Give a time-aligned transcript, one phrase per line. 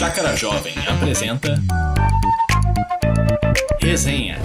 [0.00, 1.56] Chácara Jovem apresenta
[3.78, 4.38] Resenha.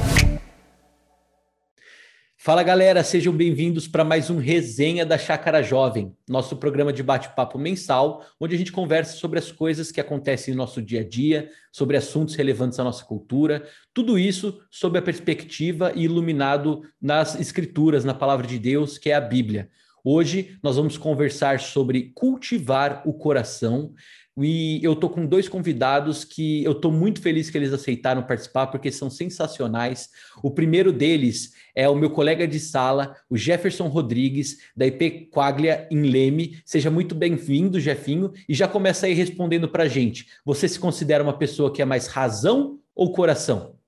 [2.35, 7.57] Fala galera, sejam bem-vindos para mais um Resenha da Chácara Jovem, nosso programa de bate-papo
[7.57, 11.49] mensal, onde a gente conversa sobre as coisas que acontecem no nosso dia a dia,
[11.71, 18.03] sobre assuntos relevantes à nossa cultura, tudo isso sob a perspectiva e iluminado nas escrituras,
[18.03, 19.69] na palavra de Deus, que é a Bíblia.
[20.07, 23.91] Hoje nós vamos conversar sobre cultivar o coração.
[24.37, 28.67] E eu tô com dois convidados que eu tô muito feliz que eles aceitaram participar,
[28.67, 30.09] porque são sensacionais.
[30.43, 35.87] O primeiro deles é o meu colega de sala, o Jefferson Rodrigues, da IP Quaglia
[35.89, 36.61] em Leme.
[36.65, 40.27] Seja muito bem-vindo, Jefinho, e já começa aí respondendo para gente.
[40.43, 43.79] Você se considera uma pessoa que é mais razão ou coração?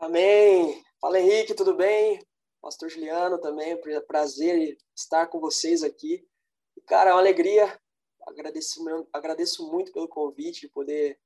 [0.00, 0.82] Amém.
[1.00, 2.18] Fala Henrique, tudo bem?
[2.60, 3.78] Pastor Juliano também,
[4.08, 6.26] prazer estar com vocês aqui.
[6.86, 7.78] Cara, é uma alegria.
[8.28, 11.18] Agradeço, agradeço muito pelo convite de poder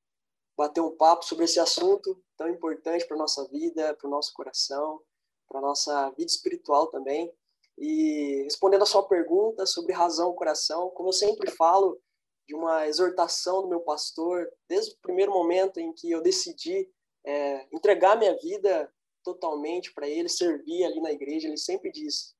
[0.56, 5.02] bater um papo sobre esse assunto tão importante para nossa vida, para o nosso coração,
[5.48, 7.32] para nossa vida espiritual também.
[7.76, 12.00] E respondendo a sua pergunta sobre razão e coração, como eu sempre falo
[12.46, 16.88] de uma exortação do meu pastor, desde o primeiro momento em que eu decidi
[17.24, 18.92] é, entregar minha vida
[19.24, 22.34] totalmente para ele, servir ali na igreja, ele sempre diz: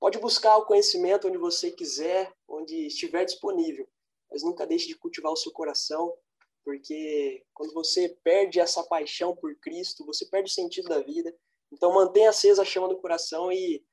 [0.00, 3.88] pode buscar o conhecimento onde você quiser, onde estiver disponível,
[4.30, 6.16] mas nunca deixe de cultivar o seu coração,
[6.64, 11.34] porque quando você perde essa paixão por Cristo, você perde o sentido da vida.
[11.72, 13.84] Então mantenha acesa a chama do coração e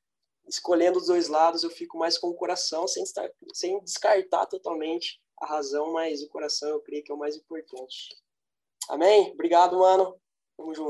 [0.47, 5.21] escolhendo os dois lados, eu fico mais com o coração, sem, estar, sem descartar totalmente
[5.39, 8.09] a razão, mas o coração eu creio que é o mais importante.
[8.89, 9.31] Amém?
[9.31, 10.19] Obrigado, mano.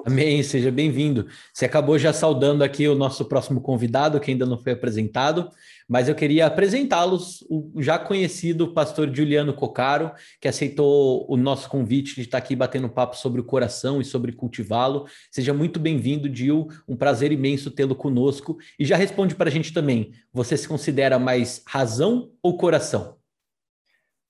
[0.06, 1.28] Amém, seja bem-vindo.
[1.54, 5.50] Você acabou já saudando aqui o nosso próximo convidado, que ainda não foi apresentado,
[5.88, 10.12] mas eu queria apresentá-los, o já conhecido pastor Juliano Cocaro,
[10.42, 14.34] que aceitou o nosso convite de estar aqui batendo papo sobre o coração e sobre
[14.34, 15.06] cultivá-lo.
[15.32, 18.58] Seja muito bem-vindo, Gil, um prazer imenso tê-lo conosco.
[18.78, 23.18] E já responde para a gente também, você se considera mais razão ou coração?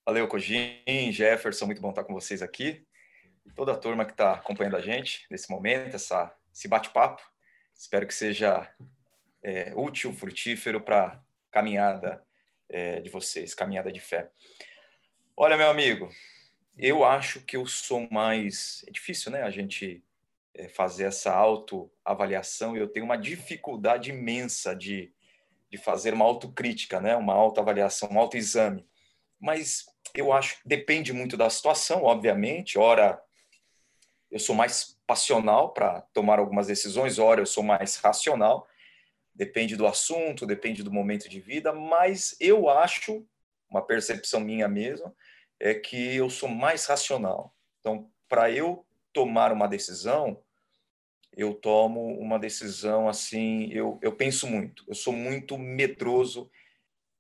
[0.06, 2.86] Valeu, Cogin, Jefferson, muito bom estar com vocês aqui
[3.56, 7.22] toda a turma que está acompanhando a gente nesse momento, essa, esse bate-papo.
[7.74, 8.70] Espero que seja
[9.42, 11.22] é, útil, frutífero para
[11.52, 12.24] caminhada
[12.70, 14.30] é, de vocês, caminhada de fé.
[15.36, 16.10] Olha, meu amigo,
[16.78, 18.84] eu acho que eu sou mais.
[18.88, 19.44] É difícil, né?
[19.44, 20.04] A gente
[20.54, 22.76] é, fazer essa autoavaliação.
[22.76, 25.14] Eu tenho uma dificuldade imensa de,
[25.70, 27.16] de fazer uma autocrítica, né?
[27.16, 28.88] Uma autoavaliação, um autoexame.
[29.40, 32.78] Mas eu acho que depende muito da situação, obviamente.
[32.78, 33.22] Ora,
[34.34, 38.68] eu sou mais passional para tomar algumas decisões, ora eu sou mais racional.
[39.34, 43.24] Depende do assunto, depende do momento de vida, mas eu acho,
[43.70, 45.16] uma percepção minha mesmo,
[45.60, 47.56] é que eu sou mais racional.
[47.80, 48.84] Então, para eu
[49.14, 50.42] tomar uma decisão,
[51.32, 56.50] eu tomo uma decisão assim, eu, eu penso muito, eu sou muito medroso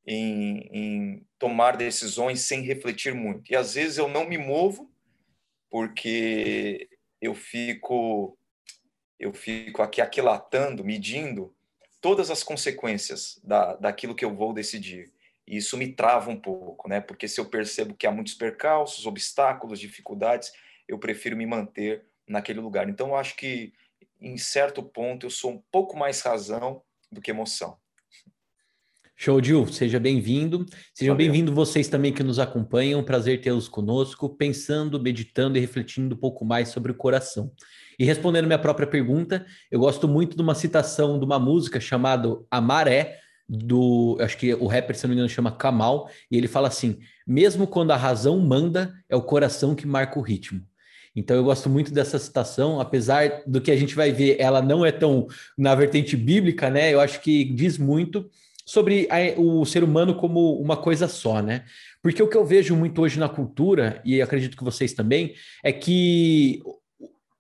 [0.06, 3.52] em, em tomar decisões sem refletir muito.
[3.52, 4.92] E às vezes eu não me movo
[5.70, 6.88] porque
[7.24, 8.38] eu fico
[9.20, 11.56] eu fico aqui aquilatando, medindo
[12.02, 15.14] todas as consequências da, daquilo que eu vou decidir.
[15.48, 17.00] E isso me trava um pouco, né?
[17.00, 20.52] Porque se eu percebo que há muitos percalços, obstáculos, dificuldades,
[20.88, 22.90] eu prefiro me manter naquele lugar.
[22.90, 23.72] Então, eu acho que,
[24.20, 27.78] em certo ponto, eu sou um pouco mais razão do que emoção.
[29.24, 30.66] Show, Gil, seja bem-vindo.
[30.94, 33.02] Sejam bem-vindos vocês também que nos acompanham.
[33.02, 37.50] Prazer tê-los conosco, pensando, meditando e refletindo um pouco mais sobre o coração.
[37.98, 42.38] E respondendo minha própria pergunta, eu gosto muito de uma citação de uma música chamada
[42.52, 43.18] Amaré,
[43.48, 47.00] do, acho que o rapper, se não me engano, chama Kamal, e ele fala assim:
[47.26, 50.62] mesmo quando a razão manda, é o coração que marca o ritmo.
[51.16, 54.86] Então eu gosto muito dessa citação, apesar do que a gente vai ver, ela não
[54.86, 56.94] é tão na vertente bíblica, né?
[56.94, 58.30] Eu acho que diz muito
[58.66, 61.66] sobre a, o ser humano como uma coisa só, né?
[62.02, 65.34] Porque o que eu vejo muito hoje na cultura, e acredito que vocês também,
[65.64, 66.62] é que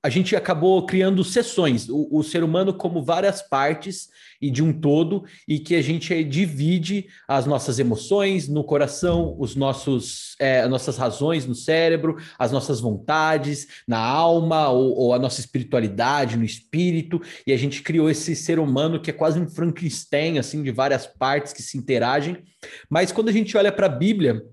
[0.01, 4.09] a gente acabou criando sessões, o, o, ser humano como várias partes
[4.43, 9.55] e de um todo, e que a gente divide as nossas emoções no coração, os
[9.55, 15.19] nossos, é, as nossas razões no cérebro, as nossas vontades na alma, ou, ou, a
[15.19, 19.47] nossa espiritualidade no espírito, e a gente criou esse ser humano que é quase um
[19.47, 22.43] Frankenstein, assim, de várias partes que se interagem.
[22.89, 24.43] Mas quando a gente olha para a Bíblia,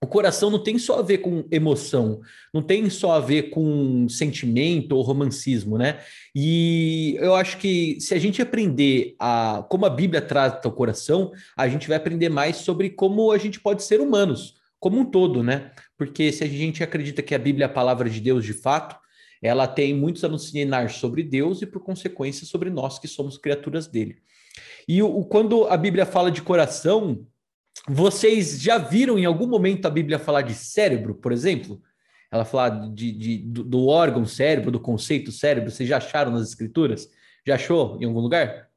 [0.00, 2.20] o coração não tem só a ver com emoção,
[2.54, 6.00] não tem só a ver com sentimento ou romancismo, né?
[6.34, 11.32] E eu acho que se a gente aprender a como a Bíblia trata o coração,
[11.56, 15.42] a gente vai aprender mais sobre como a gente pode ser humanos, como um todo,
[15.42, 15.72] né?
[15.96, 18.96] Porque se a gente acredita que a Bíblia é a palavra de Deus de fato,
[19.42, 24.16] ela tem muitos a sobre Deus e, por consequência, sobre nós que somos criaturas dele.
[24.86, 27.26] E o, quando a Bíblia fala de coração,
[27.86, 31.82] vocês já viram em algum momento a Bíblia falar de cérebro, por exemplo?
[32.30, 35.70] Ela fala de, de do, do, órgão cérebro, do conceito cérebro.
[35.70, 37.10] Vocês já acharam nas escrituras?
[37.46, 38.68] Já achou em algum lugar?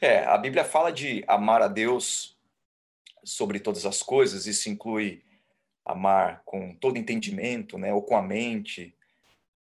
[0.00, 2.36] É, a Bíblia fala de amar a Deus
[3.24, 4.46] sobre todas as coisas.
[4.46, 5.22] Isso inclui
[5.84, 8.96] amar com todo entendimento, né, ou com a mente,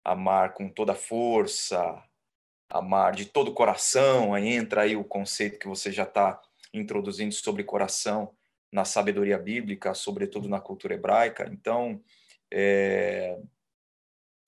[0.03, 2.03] amar com toda força,
[2.71, 4.33] amar de todo o coração.
[4.33, 6.41] Aí entra aí o conceito que você já está
[6.73, 8.33] introduzindo sobre coração
[8.73, 11.49] na sabedoria bíblica, sobretudo na cultura hebraica.
[11.53, 12.01] Então,
[12.51, 13.37] é,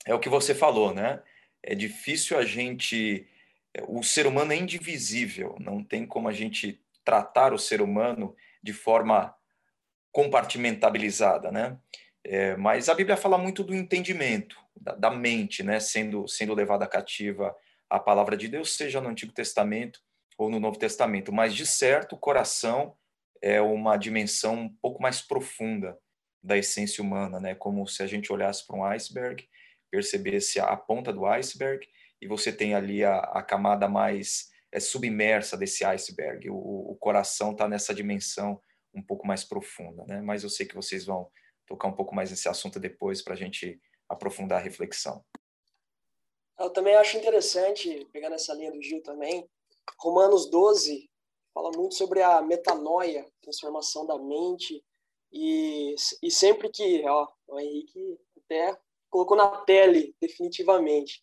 [0.06, 1.20] é o que você falou, né?
[1.62, 3.26] É difícil a gente.
[3.88, 8.72] O ser humano é indivisível, não tem como a gente tratar o ser humano de
[8.72, 9.34] forma
[10.12, 11.78] compartimentabilizada, né?
[12.22, 15.80] É, mas a Bíblia fala muito do entendimento, da, da, mente, né?
[15.80, 17.56] Sendo, sendo levada cativa
[17.92, 20.00] a palavra de Deus, seja no Antigo Testamento
[20.38, 21.30] ou no Novo Testamento.
[21.30, 22.96] Mas, de certo, o coração
[23.42, 25.98] é uma dimensão um pouco mais profunda
[26.42, 27.54] da essência humana, né?
[27.54, 29.46] Como se a gente olhasse para um iceberg,
[29.90, 31.86] percebesse a, ponta do iceberg
[32.20, 36.48] e você tem ali a, a camada mais é, submersa desse iceberg.
[36.48, 38.58] O, o coração está nessa dimensão
[38.94, 40.22] um pouco mais profunda, né?
[40.22, 41.30] Mas eu sei que vocês vão
[41.66, 43.78] tocar um pouco mais nesse assunto depois para a gente
[44.08, 45.22] aprofundar a reflexão.
[46.58, 49.48] Eu também acho interessante, pegando essa linha do Gil também,
[49.98, 51.10] Romanos 12
[51.54, 54.82] fala muito sobre a metanoia, transformação da mente,
[55.32, 58.78] e, e sempre que, ó, o Henrique até
[59.10, 61.22] colocou na pele, definitivamente.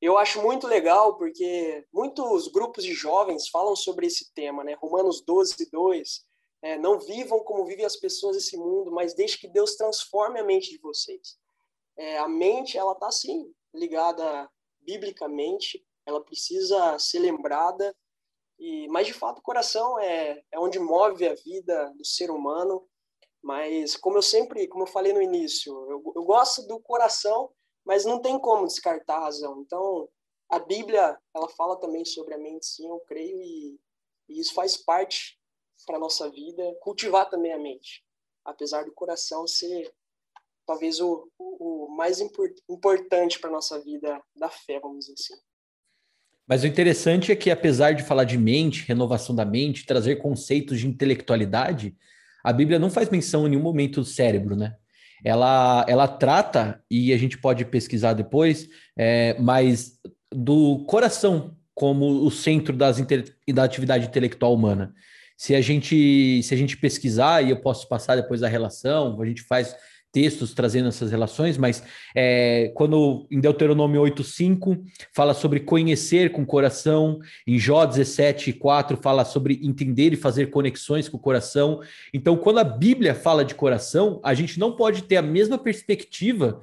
[0.00, 4.74] Eu acho muito legal porque muitos grupos de jovens falam sobre esse tema, né?
[4.74, 6.26] Romanos 12, 2.
[6.62, 10.44] É, não vivam como vivem as pessoas desse mundo, mas deixe que Deus transforme a
[10.44, 11.38] mente de vocês.
[11.96, 14.50] É, a mente, ela está, sim, ligada
[14.84, 17.94] biblicamente, ela precisa ser lembrada
[18.58, 22.88] e, mas, de fato, o coração é, é onde move a vida do ser humano.
[23.42, 27.50] Mas, como eu sempre, como eu falei no início, eu, eu gosto do coração,
[27.84, 29.60] mas não tem como descartar a razão.
[29.60, 30.08] Então,
[30.48, 33.78] a Bíblia, ela fala também sobre a mente, sim, eu creio, e,
[34.28, 35.38] e isso faz parte
[35.86, 38.02] para nossa vida, cultivar também a mente.
[38.44, 39.92] Apesar do coração ser
[40.66, 45.34] talvez o, o mais import, importante para nossa vida da fé, vamos dizer assim.
[46.46, 50.78] Mas o interessante é que, apesar de falar de mente, renovação da mente, trazer conceitos
[50.78, 51.96] de intelectualidade,
[52.42, 54.76] a Bíblia não faz menção em nenhum momento do cérebro, né?
[55.24, 59.98] Ela, ela trata, e a gente pode pesquisar depois, é, mas
[60.30, 62.98] do coração como o centro das
[63.48, 64.94] da atividade intelectual humana.
[65.36, 69.26] Se a gente se a gente pesquisar, e eu posso passar depois a relação, a
[69.26, 69.74] gente faz
[70.14, 71.82] textos trazendo essas relações, mas
[72.14, 74.80] é, quando em Deuteronômio 8,5
[75.12, 81.08] fala sobre conhecer com o coração, em Jó 17,4 fala sobre entender e fazer conexões
[81.08, 81.80] com o coração.
[82.12, 86.60] Então, quando a Bíblia fala de coração, a gente não pode ter a mesma perspectiva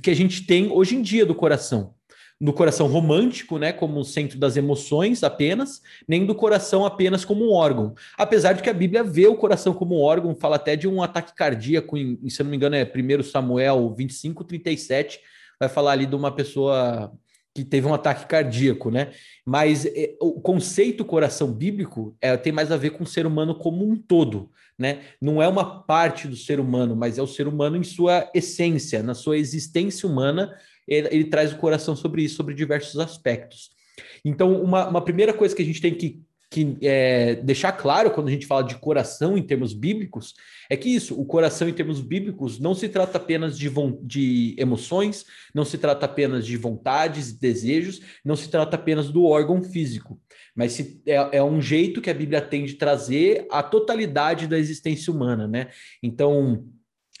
[0.00, 1.94] que a gente tem hoje em dia do coração
[2.42, 7.52] no coração romântico, né, como centro das emoções apenas, nem do coração apenas como um
[7.52, 7.94] órgão.
[8.18, 11.00] Apesar de que a Bíblia vê o coração como um órgão, fala até de um
[11.00, 15.20] ataque cardíaco, em, se não me engano é 1 Samuel 25, 37,
[15.60, 17.12] vai falar ali de uma pessoa
[17.54, 19.12] que teve um ataque cardíaco, né?
[19.46, 23.54] Mas é, o conceito coração bíblico é, tem mais a ver com o ser humano
[23.54, 25.02] como um todo, né?
[25.20, 29.00] Não é uma parte do ser humano, mas é o ser humano em sua essência,
[29.00, 30.52] na sua existência humana,
[30.86, 33.70] ele, ele traz o coração sobre isso, sobre diversos aspectos.
[34.24, 38.28] Então, uma, uma primeira coisa que a gente tem que, que é, deixar claro quando
[38.28, 40.34] a gente fala de coração em termos bíblicos
[40.70, 43.70] é que isso, o coração em termos bíblicos, não se trata apenas de,
[44.02, 45.24] de emoções,
[45.54, 50.20] não se trata apenas de vontades e desejos, não se trata apenas do órgão físico,
[50.54, 54.58] mas se, é, é um jeito que a Bíblia tem de trazer a totalidade da
[54.58, 55.68] existência humana, né?
[56.02, 56.64] Então,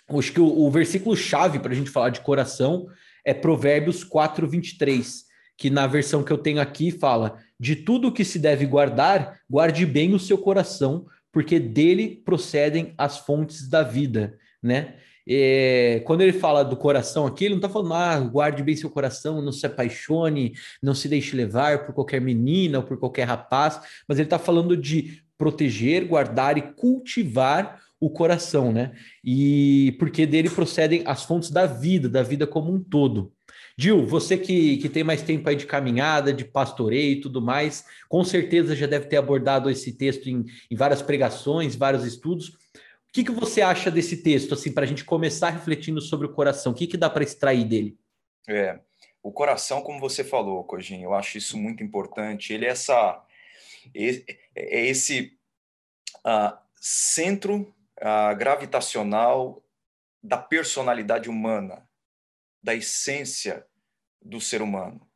[0.08, 2.86] acho que o, o versículo chave para a gente falar de coração
[3.24, 5.24] é Provérbios 4, 23,
[5.56, 9.86] que na versão que eu tenho aqui fala: De tudo que se deve guardar, guarde
[9.86, 14.96] bem o seu coração, porque dele procedem as fontes da vida, né?
[15.28, 18.90] É, quando ele fala do coração aqui, ele não está falando, ah, guarde bem seu
[18.90, 23.80] coração, não se apaixone, não se deixe levar por qualquer menina ou por qualquer rapaz,
[24.08, 28.90] mas ele está falando de proteger, guardar e cultivar o coração, né?
[29.22, 33.32] E porque dele procedem as fontes da vida, da vida como um todo.
[33.78, 37.84] Gil, você que, que tem mais tempo aí de caminhada, de pastoreio e tudo mais,
[38.08, 42.48] com certeza já deve ter abordado esse texto em, em várias pregações, vários estudos.
[42.48, 46.32] O que, que você acha desse texto, assim, para a gente começar refletindo sobre o
[46.32, 46.72] coração?
[46.72, 47.96] O que, que dá para extrair dele?
[48.48, 48.80] É,
[49.22, 52.52] o coração, como você falou, Cojinho, eu acho isso muito importante.
[52.52, 53.24] Ele é essa,
[53.94, 55.38] é esse
[56.26, 57.72] uh, centro
[58.36, 59.62] gravitacional
[60.22, 61.88] da personalidade humana,
[62.62, 63.66] da essência
[64.20, 65.08] do ser humano.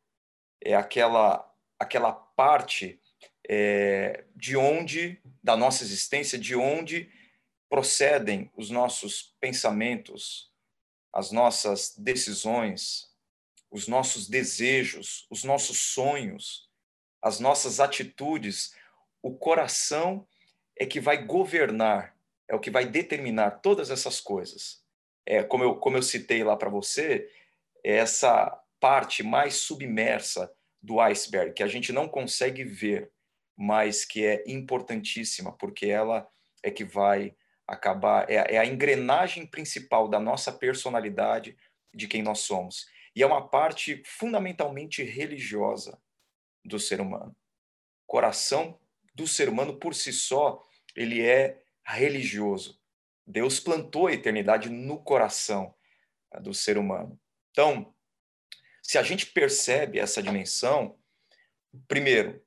[0.60, 3.00] É aquela, aquela parte
[3.48, 7.10] é, de onde, da nossa existência, de onde
[7.68, 10.52] procedem os nossos pensamentos,
[11.12, 13.12] as nossas decisões,
[13.70, 16.68] os nossos desejos, os nossos sonhos,
[17.22, 18.74] as nossas atitudes,
[19.22, 20.26] o coração
[20.76, 22.15] é que vai governar,
[22.48, 24.82] é o que vai determinar todas essas coisas.
[25.24, 27.28] É, como, eu, como eu citei lá para você,
[27.84, 28.50] é essa
[28.80, 33.10] parte mais submersa do iceberg, que a gente não consegue ver,
[33.56, 36.28] mas que é importantíssima, porque ela
[36.62, 37.34] é que vai
[37.66, 41.56] acabar, é, é a engrenagem principal da nossa personalidade,
[41.92, 42.86] de quem nós somos.
[43.14, 45.98] E é uma parte fundamentalmente religiosa
[46.64, 47.34] do ser humano.
[48.06, 48.78] O coração
[49.14, 50.62] do ser humano por si só,
[50.94, 51.62] ele é
[51.94, 52.80] religioso.
[53.26, 55.74] Deus plantou a eternidade no coração
[56.30, 57.18] ah, do ser humano.
[57.50, 57.94] Então,
[58.82, 60.98] se a gente percebe essa dimensão,
[61.88, 62.42] primeiro,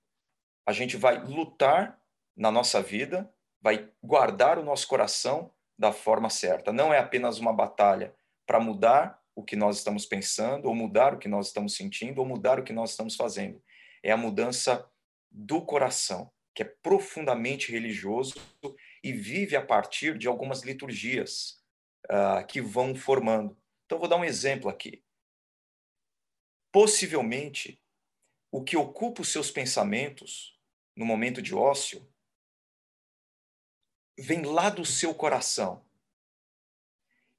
[0.65, 1.99] a gente vai lutar
[2.35, 3.29] na nossa vida,
[3.61, 6.71] vai guardar o nosso coração da forma certa.
[6.71, 8.15] Não é apenas uma batalha
[8.45, 12.25] para mudar o que nós estamos pensando, ou mudar o que nós estamos sentindo, ou
[12.25, 13.61] mudar o que nós estamos fazendo.
[14.03, 14.85] É a mudança
[15.31, 18.35] do coração, que é profundamente religioso
[19.03, 21.63] e vive a partir de algumas liturgias
[22.05, 23.57] uh, que vão formando.
[23.85, 25.03] Então, vou dar um exemplo aqui.
[26.71, 27.81] Possivelmente,
[28.51, 30.59] o que ocupa os seus pensamentos
[30.95, 32.07] no momento de ócio
[34.17, 35.85] vem lá do seu coração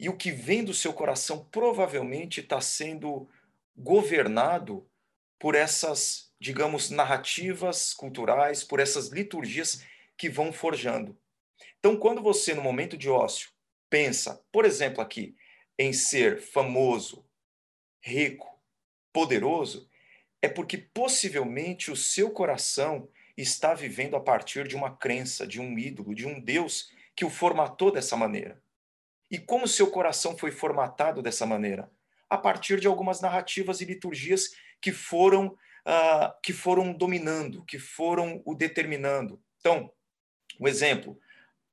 [0.00, 3.28] e o que vem do seu coração provavelmente está sendo
[3.76, 4.90] governado
[5.38, 9.84] por essas, digamos, narrativas culturais, por essas liturgias
[10.16, 11.19] que vão forjando.
[11.80, 13.50] Então, quando você, no momento de ócio,
[13.88, 15.34] pensa, por exemplo, aqui,
[15.78, 17.26] em ser famoso,
[18.02, 18.46] rico,
[19.12, 19.88] poderoso,
[20.42, 25.78] é porque possivelmente o seu coração está vivendo a partir de uma crença, de um
[25.78, 28.62] ídolo, de um Deus que o formatou dessa maneira.
[29.30, 31.90] E como seu coração foi formatado dessa maneira?
[32.28, 38.42] A partir de algumas narrativas e liturgias que foram, uh, que foram dominando, que foram
[38.44, 39.42] o determinando.
[39.60, 39.90] Então,
[40.58, 41.18] um exemplo,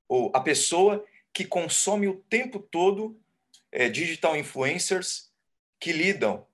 [0.08, 3.20] ou a pessoa que consome o tempo todo
[3.72, 5.32] é, digital influencers
[5.80, 6.46] que lidam,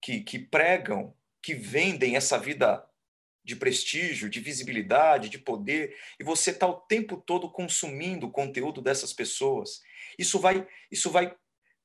[0.00, 2.84] que, que pregam, que vendem essa vida
[3.44, 8.80] de prestígio, de visibilidade, de poder, e você está o tempo todo consumindo o conteúdo
[8.80, 9.82] dessas pessoas.
[10.18, 11.34] Isso vai, isso vai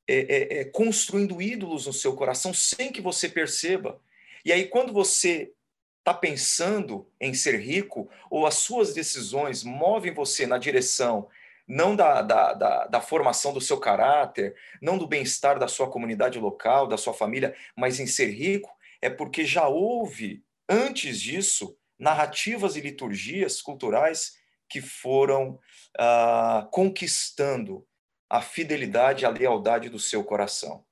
[0.07, 4.01] é, é, é, construindo ídolos no seu coração sem que você perceba.
[4.45, 5.53] E aí, quando você
[5.99, 11.27] está pensando em ser rico, ou as suas decisões movem você na direção
[11.69, 16.39] não da, da, da, da formação do seu caráter, não do bem-estar da sua comunidade
[16.39, 22.75] local, da sua família, mas em ser rico, é porque já houve antes disso, narrativas
[22.75, 24.33] e liturgias culturais
[24.67, 25.59] que foram
[25.97, 27.85] ah, conquistando
[28.27, 30.83] a fidelidade e a lealdade do seu coração.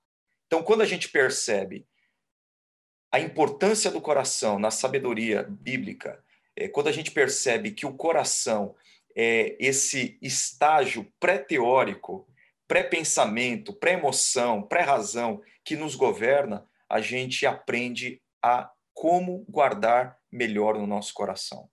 [0.45, 1.87] Então, quando a gente percebe
[3.11, 6.23] a importância do coração na sabedoria bíblica,
[6.55, 8.75] é, quando a gente percebe que o coração
[9.15, 12.27] é esse estágio pré-teórico,
[12.67, 21.13] pré-pensamento, pré-emoção, pré-razão que nos governa, a gente aprende a como guardar melhor no nosso
[21.13, 21.69] coração.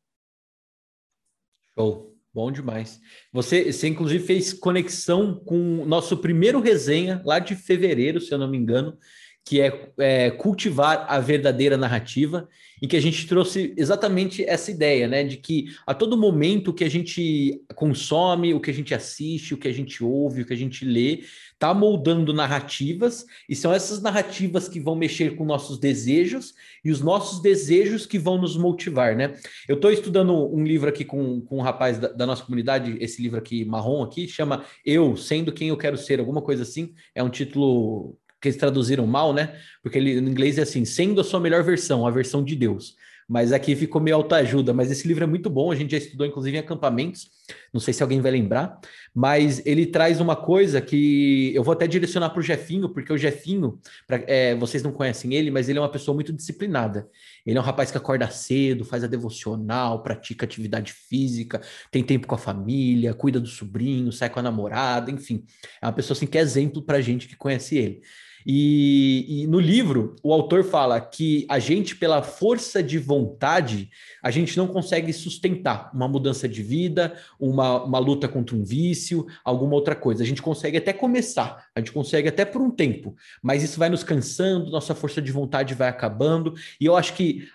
[1.74, 2.14] Show.
[2.34, 3.00] Bom demais.
[3.32, 8.38] Você, você, inclusive, fez conexão com o nosso primeiro resenha, lá de fevereiro, se eu
[8.38, 8.98] não me engano,
[9.44, 12.48] que é, é, cultivar a verdadeira narrativa,
[12.80, 15.22] em que a gente trouxe exatamente essa ideia, né?
[15.22, 19.58] De que a todo momento que a gente consome, o que a gente assiste, o
[19.58, 24.02] que a gente ouve, o que a gente lê, está moldando narrativas, e são essas
[24.02, 29.14] narrativas que vão mexer com nossos desejos e os nossos desejos que vão nos motivar,
[29.14, 29.34] né?
[29.68, 33.22] Eu estou estudando um livro aqui com, com um rapaz da, da, nossa comunidade, esse
[33.22, 36.94] livro aqui marrom aqui, chama Eu Sendo Quem Eu Quero Ser, alguma coisa assim.
[37.14, 39.56] É um título que eles traduziram mal, né?
[39.82, 42.94] Porque ele, em inglês é assim, sendo a sua melhor versão, a versão de Deus.
[43.28, 44.72] mas aqui ficou meio autoajuda.
[44.72, 47.30] Mas esse livro é muito bom, a gente já estudou, inclusive, em acampamentos.
[47.72, 48.78] Não sei se alguém vai lembrar,
[49.14, 53.18] mas ele traz uma coisa que eu vou até direcionar para o Jefinho, porque o
[53.18, 57.08] Jefinho, pra, é, vocês não conhecem ele, mas ele é uma pessoa muito disciplinada.
[57.44, 61.60] Ele é um rapaz que acorda cedo, faz a devocional, pratica atividade física,
[61.90, 65.44] tem tempo com a família, cuida do sobrinho, sai com a namorada, enfim.
[65.82, 68.02] É uma pessoa assim, que é exemplo para gente que conhece ele.
[68.46, 73.90] E, e, no livro, o autor fala que a gente, pela força de vontade,
[74.22, 79.26] a gente não consegue sustentar uma mudança de vida, uma, uma luta contra um vício,
[79.42, 80.22] alguma outra coisa.
[80.22, 83.88] A gente consegue até começar, a gente consegue até por um tempo, mas isso vai
[83.88, 86.54] nos cansando, nossa força de vontade vai acabando.
[86.78, 87.48] E eu acho que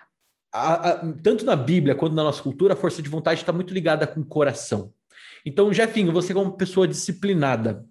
[0.52, 3.72] a, a, tanto na Bíblia quanto na nossa cultura, a força de vontade está muito
[3.72, 4.92] ligada com o coração.
[5.44, 7.86] Então, Jefinho, você como pessoa disciplinada,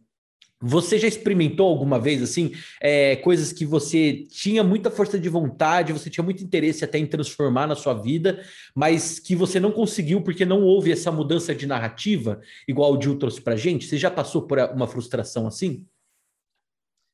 [0.61, 2.51] você já experimentou alguma vez, assim,
[2.81, 7.07] é, coisas que você tinha muita força de vontade, você tinha muito interesse até em
[7.07, 8.43] transformar na sua vida,
[8.75, 13.17] mas que você não conseguiu porque não houve essa mudança de narrativa, igual o Gil
[13.17, 13.85] trouxe pra gente?
[13.85, 15.87] Você já passou por uma frustração assim?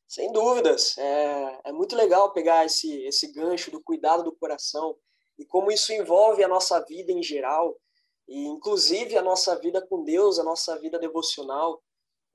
[0.07, 0.97] Sem dúvidas.
[0.97, 4.95] É, é muito legal pegar esse, esse gancho do cuidado do coração
[5.37, 7.77] e como isso envolve a nossa vida em geral,
[8.27, 11.81] e inclusive a nossa vida com Deus, a nossa vida devocional.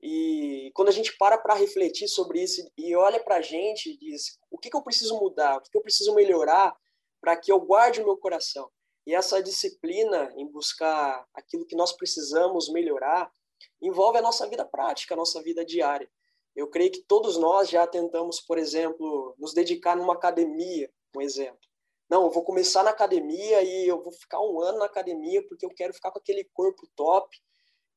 [0.01, 3.97] E quando a gente para para refletir sobre isso e olha para a gente e
[3.97, 5.57] diz: o que, que eu preciso mudar?
[5.57, 6.75] O que, que eu preciso melhorar
[7.19, 8.69] para que eu guarde o meu coração?
[9.05, 13.31] E essa disciplina em buscar aquilo que nós precisamos melhorar
[13.81, 16.09] envolve a nossa vida prática, a nossa vida diária.
[16.55, 21.59] Eu creio que todos nós já tentamos, por exemplo, nos dedicar numa academia, um exemplo.
[22.09, 25.65] Não, eu vou começar na academia e eu vou ficar um ano na academia porque
[25.65, 27.37] eu quero ficar com aquele corpo top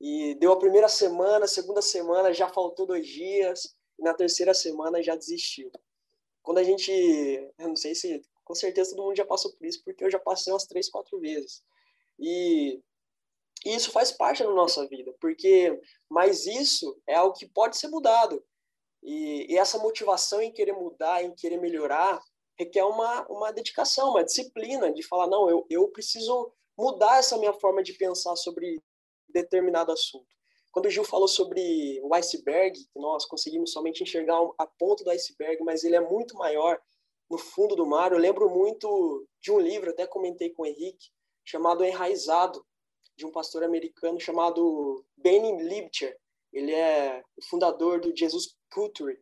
[0.06, 5.02] e deu a primeira semana, segunda semana já faltou dois dias, e na terceira semana
[5.02, 5.72] já desistiu.
[6.42, 9.82] Quando a gente, eu não sei se, com certeza todo mundo já passou por isso,
[9.82, 11.64] porque eu já passei umas três, quatro vezes.
[12.18, 12.82] E,
[13.64, 17.88] e isso faz parte da nossa vida, porque, mas isso é algo que pode ser
[17.88, 18.44] mudado.
[19.02, 22.20] E, e essa motivação em querer mudar, em querer melhorar,
[22.58, 27.54] requer uma, uma dedicação, uma disciplina de falar, não, eu, eu preciso mudar essa minha
[27.54, 28.82] forma de pensar sobre
[29.28, 30.26] determinado assunto.
[30.72, 35.62] Quando o Gil falou sobre o iceberg, nós conseguimos somente enxergar a ponta do iceberg,
[35.62, 36.80] mas ele é muito maior
[37.30, 41.10] no fundo do mar, eu lembro muito de um livro, até comentei com o Henrique,
[41.44, 42.64] chamado Enraizado,
[43.16, 46.16] de um pastor americano chamado Benny Libcher.
[46.52, 49.18] Ele é o fundador do Jesus Culture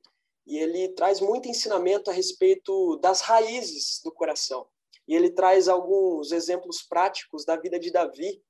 [0.47, 4.67] e ele traz muito ensinamento a respeito das raízes do coração.
[5.07, 8.43] E ele traz alguns exemplos práticos da vida de Davi,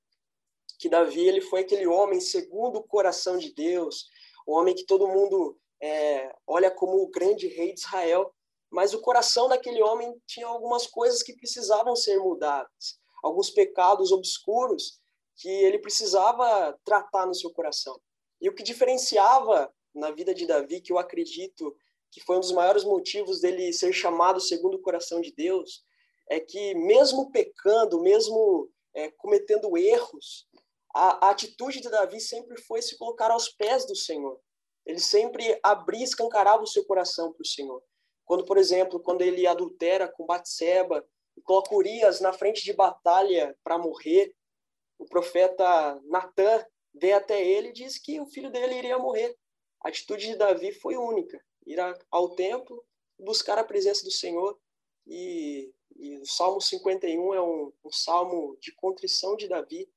[0.82, 4.08] que Davi ele foi aquele homem segundo o coração de Deus,
[4.44, 8.34] o homem que todo mundo é, olha como o grande rei de Israel,
[8.68, 14.98] mas o coração daquele homem tinha algumas coisas que precisavam ser mudadas, alguns pecados obscuros
[15.36, 17.96] que ele precisava tratar no seu coração.
[18.40, 21.76] E o que diferenciava na vida de Davi, que eu acredito
[22.10, 25.84] que foi um dos maiores motivos dele ser chamado segundo o coração de Deus,
[26.28, 30.48] é que mesmo pecando, mesmo é, cometendo erros,
[30.94, 34.38] a, a atitude de Davi sempre foi se colocar aos pés do Senhor.
[34.84, 37.82] Ele sempre abria, escancarava o seu coração para o Senhor.
[38.24, 43.56] Quando, por exemplo, quando ele adultera com Batseba e coloca Urias na frente de batalha
[43.62, 44.34] para morrer,
[44.98, 49.36] o profeta Natan vem até ele e diz que o filho dele iria morrer.
[49.82, 51.78] A atitude de Davi foi única: ir
[52.10, 52.84] ao templo,
[53.18, 54.58] buscar a presença do Senhor.
[55.06, 59.88] E, e o Salmo 51 é um, um salmo de contrição de Davi,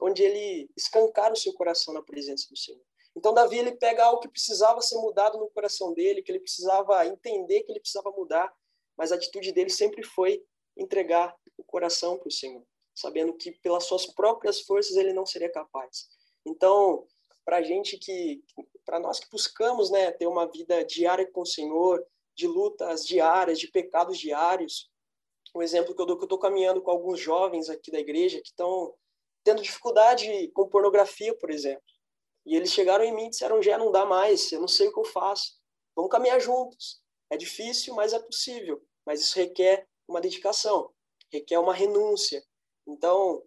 [0.00, 2.80] onde ele escancara o seu coração na presença do Senhor.
[3.16, 7.06] Então Davi ele pega algo que precisava ser mudado no coração dele, que ele precisava
[7.06, 8.52] entender que ele precisava mudar,
[8.96, 10.44] mas a atitude dele sempre foi
[10.76, 12.62] entregar o coração para o Senhor,
[12.94, 16.08] sabendo que pelas suas próprias forças ele não seria capaz.
[16.44, 17.06] Então,
[17.44, 18.42] para gente que,
[18.84, 23.58] para nós que buscamos, né, ter uma vida diária com o Senhor, de lutas diárias,
[23.58, 24.90] de pecados diários,
[25.54, 28.40] um exemplo que eu dou que eu estou caminhando com alguns jovens aqui da igreja
[28.40, 28.94] que estão
[29.46, 31.84] tendo dificuldade com pornografia, por exemplo.
[32.44, 34.92] E eles chegaram em mim e disseram: já não dá mais, eu não sei o
[34.92, 35.52] que eu faço.
[35.94, 37.00] Vamos caminhar juntos.
[37.30, 38.82] É difícil, mas é possível.
[39.06, 40.92] Mas isso requer uma dedicação,
[41.32, 42.44] requer uma renúncia.
[42.88, 43.40] Então,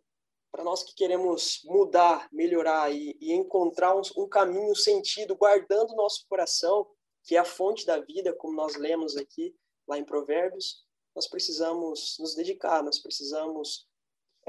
[0.53, 5.91] para nós que queremos mudar, melhorar e, e encontrar um, um caminho, um sentido, guardando
[5.91, 6.87] o nosso coração,
[7.25, 9.53] que é a fonte da vida, como nós lemos aqui
[9.85, 13.88] lá em Provérbios, nós precisamos nos dedicar, nós precisamos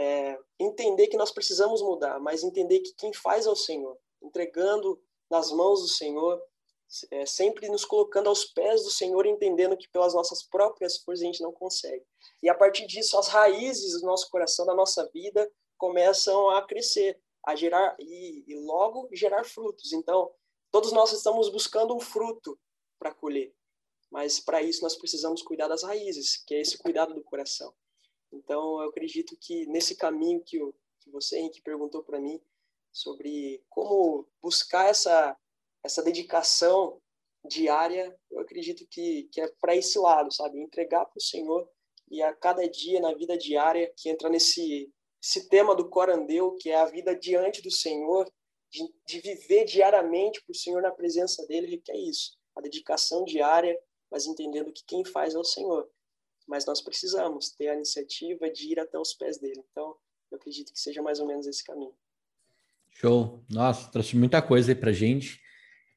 [0.01, 4.99] é, entender que nós precisamos mudar, mas entender que quem faz é o Senhor, entregando
[5.31, 6.43] nas mãos do Senhor,
[7.11, 11.27] é, sempre nos colocando aos pés do Senhor, entendendo que pelas nossas próprias forças a
[11.27, 12.03] gente não consegue.
[12.43, 17.21] E a partir disso, as raízes do nosso coração, da nossa vida, começam a crescer,
[17.47, 19.93] a gerar e, e logo gerar frutos.
[19.93, 20.33] Então,
[20.71, 22.59] todos nós estamos buscando um fruto
[22.99, 23.53] para colher,
[24.11, 27.75] mas para isso nós precisamos cuidar das raízes, que é esse cuidado do coração.
[28.33, 32.41] Então, eu acredito que nesse caminho que, o, que você, Henrique, perguntou para mim,
[32.93, 35.37] sobre como buscar essa
[35.83, 37.01] essa dedicação
[37.45, 40.61] diária, eu acredito que, que é para esse lado, sabe?
[40.61, 41.69] Entregar para o Senhor
[42.11, 46.71] e a cada dia na vida diária, que entra nesse esse tema do corandeu, que
[46.71, 48.31] é a vida diante do Senhor,
[48.71, 53.25] de, de viver diariamente para o Senhor na presença dele, que é isso, a dedicação
[53.25, 53.79] diária,
[54.11, 55.91] mas entendendo que quem faz é o Senhor.
[56.51, 59.63] Mas nós precisamos ter a iniciativa de ir até os pés dele.
[59.71, 59.95] Então,
[60.33, 61.95] eu acredito que seja mais ou menos esse caminho.
[62.91, 63.45] Show.
[63.49, 65.41] Nossa, trouxe muita coisa aí para gente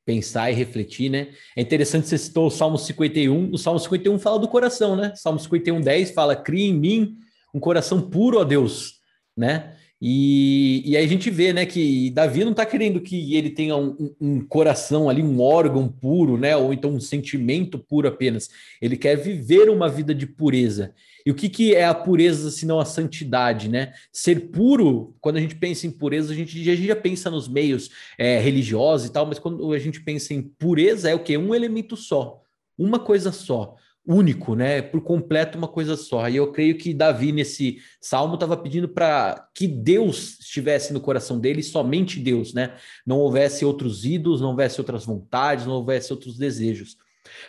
[0.06, 1.34] pensar e refletir, né?
[1.56, 3.52] É interessante você citou o Salmo 51.
[3.52, 5.16] O Salmo 51 fala do coração, né?
[5.16, 7.18] Salmo 51, 10 fala: Cria em mim
[7.52, 9.02] um coração puro, ó Deus,
[9.36, 9.76] né?
[10.06, 13.78] E, e aí a gente vê, né, que Davi não está querendo que ele tenha
[13.78, 18.50] um, um, coração ali, um órgão puro, né, ou então um sentimento puro apenas.
[18.82, 20.94] Ele quer viver uma vida de pureza.
[21.26, 23.94] E o que, que é a pureza senão a santidade, né?
[24.12, 27.48] Ser puro, quando a gente pensa em pureza, a gente, a gente já pensa nos
[27.48, 31.38] meios é, religiosos e tal, mas quando a gente pensa em pureza, é o quê?
[31.38, 32.42] Um elemento só,
[32.78, 34.82] uma coisa só único, né?
[34.82, 36.28] Por completo uma coisa só.
[36.28, 41.40] E eu creio que Davi nesse salmo estava pedindo para que Deus estivesse no coração
[41.40, 42.76] dele, somente Deus, né?
[43.06, 46.98] Não houvesse outros ídolos, não houvesse outras vontades, não houvesse outros desejos.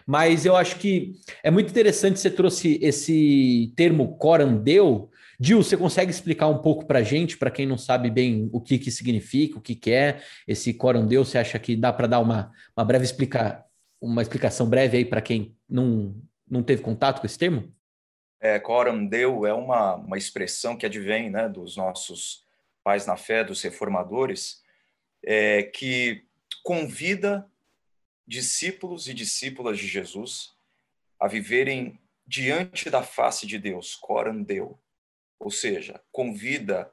[0.06, 1.12] Mas eu acho que
[1.42, 5.10] é muito interessante você trouxe esse termo corandeu.
[5.40, 8.78] Gil, você consegue explicar um pouco para gente, para quem não sabe bem o que,
[8.78, 11.24] que significa, o que, que é esse corandeu?
[11.24, 13.64] Você acha que dá para dar uma, uma breve explicar,
[14.00, 16.14] uma explicação breve aí para quem não,
[16.48, 17.74] não teve contato com esse termo?
[18.40, 22.44] É, corandeu é uma, uma expressão que advém né, dos nossos
[22.82, 24.62] pais na fé, dos reformadores,
[25.22, 26.26] é, que
[26.62, 27.50] convida
[28.26, 30.54] discípulos e discípulas de Jesus
[31.18, 34.78] a viverem diante da face de Deus, corandeu,
[35.38, 36.92] ou seja, convida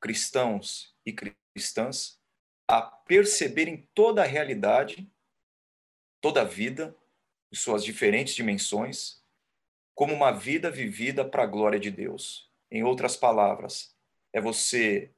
[0.00, 2.20] cristãos e cristãs
[2.68, 5.10] a perceberem toda a realidade,
[6.20, 6.96] toda a vida,
[7.54, 9.22] em suas diferentes dimensões,
[9.94, 12.50] como uma vida vivida para a glória de Deus.
[12.68, 13.94] Em outras palavras,
[14.32, 15.08] é você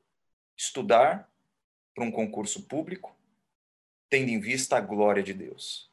[0.54, 1.32] estudar
[1.94, 3.16] para um concurso público,
[4.10, 5.90] tendo em vista a glória de Deus.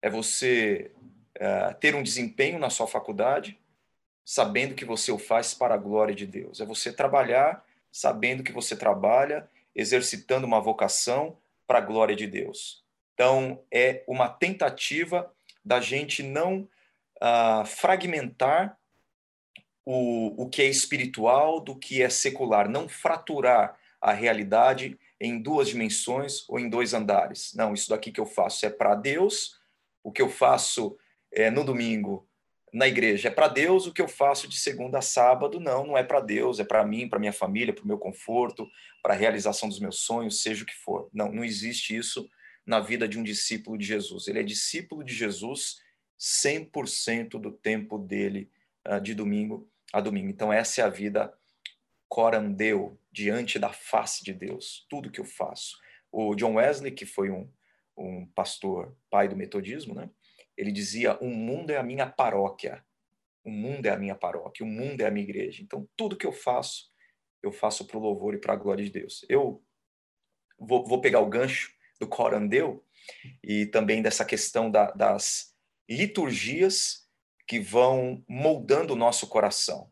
[0.00, 0.92] É você
[1.34, 3.60] é, ter um desempenho na sua faculdade,
[4.24, 6.58] sabendo que você o faz para a glória de Deus.
[6.62, 12.82] É você trabalhar sabendo que você trabalha, exercitando uma vocação para a glória de Deus.
[13.12, 15.30] Então, é uma tentativa
[15.64, 16.68] da gente não
[17.22, 18.78] uh, fragmentar
[19.84, 25.68] o, o que é espiritual do que é secular, não fraturar a realidade em duas
[25.68, 27.52] dimensões ou em dois andares.
[27.54, 29.58] Não, isso daqui que eu faço é para Deus,
[30.02, 30.96] o que eu faço
[31.32, 32.26] é, no domingo
[32.72, 35.98] na igreja é para Deus, o que eu faço de segunda a sábado não, não
[35.98, 38.68] é para Deus, é para mim, para minha família, para o meu conforto,
[39.02, 41.10] para a realização dos meus sonhos, seja o que for.
[41.12, 42.28] Não, não existe isso
[42.66, 44.28] na vida de um discípulo de Jesus.
[44.28, 45.80] Ele é discípulo de Jesus
[46.18, 48.50] 100% do tempo dele
[48.86, 50.28] uh, de domingo a domingo.
[50.28, 51.32] Então essa é a vida
[52.08, 55.78] corandeu, diante da face de Deus, tudo que eu faço.
[56.10, 57.48] O John Wesley, que foi um,
[57.96, 60.10] um pastor, pai do metodismo, né?
[60.56, 62.84] ele dizia: O mundo é a minha paróquia,
[63.44, 65.62] o mundo é a minha paróquia, o mundo é a minha igreja.
[65.62, 66.90] Então, tudo que eu faço,
[67.42, 69.24] eu faço para o louvor e para a glória de Deus.
[69.28, 69.62] Eu
[70.58, 72.82] vou, vou, pegar o gancho do corandeu
[73.44, 75.54] e também dessa questão da, das
[75.88, 77.06] liturgias
[77.46, 79.90] que vão moldando o nosso coração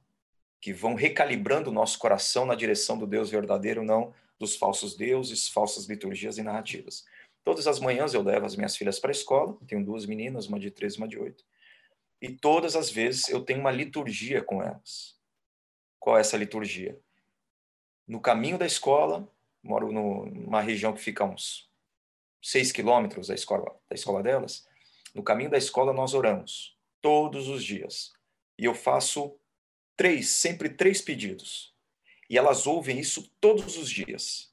[0.60, 5.48] que vão recalibrando o nosso coração na direção do Deus verdadeiro, não dos falsos deuses,
[5.48, 7.04] falsas liturgias e narrativas.
[7.44, 10.58] Todas as manhãs eu levo as minhas filhas para a escola, tenho duas meninas, uma
[10.58, 11.44] de três e uma de oito,
[12.20, 15.16] e todas as vezes eu tenho uma liturgia com elas.
[15.98, 16.98] Qual é essa liturgia?
[18.06, 19.28] No caminho da escola,
[19.62, 21.67] moro numa região que fica uns
[22.42, 24.66] seis quilômetros da escola, da escola delas,
[25.14, 28.12] no caminho da escola nós oramos todos os dias.
[28.58, 29.36] E eu faço
[29.96, 31.74] três, sempre três pedidos.
[32.28, 34.52] E elas ouvem isso todos os dias,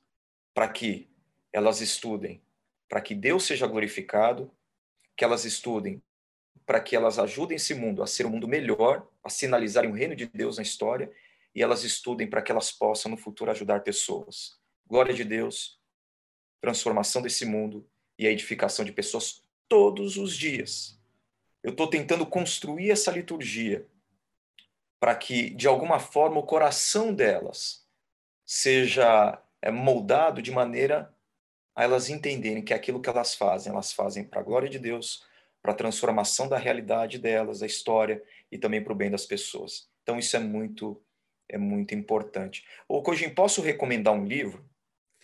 [0.54, 1.10] para que
[1.52, 2.42] elas estudem,
[2.88, 4.52] para que Deus seja glorificado,
[5.16, 6.02] que elas estudem,
[6.66, 10.16] para que elas ajudem esse mundo a ser um mundo melhor, a sinalizarem o reino
[10.16, 11.12] de Deus na história,
[11.54, 14.60] e elas estudem para que elas possam no futuro ajudar pessoas.
[14.88, 15.80] Glória de Deus,
[16.66, 21.00] transformação desse mundo e a edificação de pessoas todos os dias.
[21.62, 23.88] Eu estou tentando construir essa liturgia
[25.00, 27.86] para que, de alguma forma, o coração delas
[28.44, 31.14] seja é, moldado de maneira
[31.76, 35.24] a elas entenderem que aquilo que elas fazem, elas fazem para a glória de Deus,
[35.62, 39.88] para a transformação da realidade delas, da história e também para o bem das pessoas.
[40.02, 41.00] Então isso é muito
[41.48, 42.66] é muito importante.
[42.88, 44.68] Ô Cojin, posso recomendar um livro?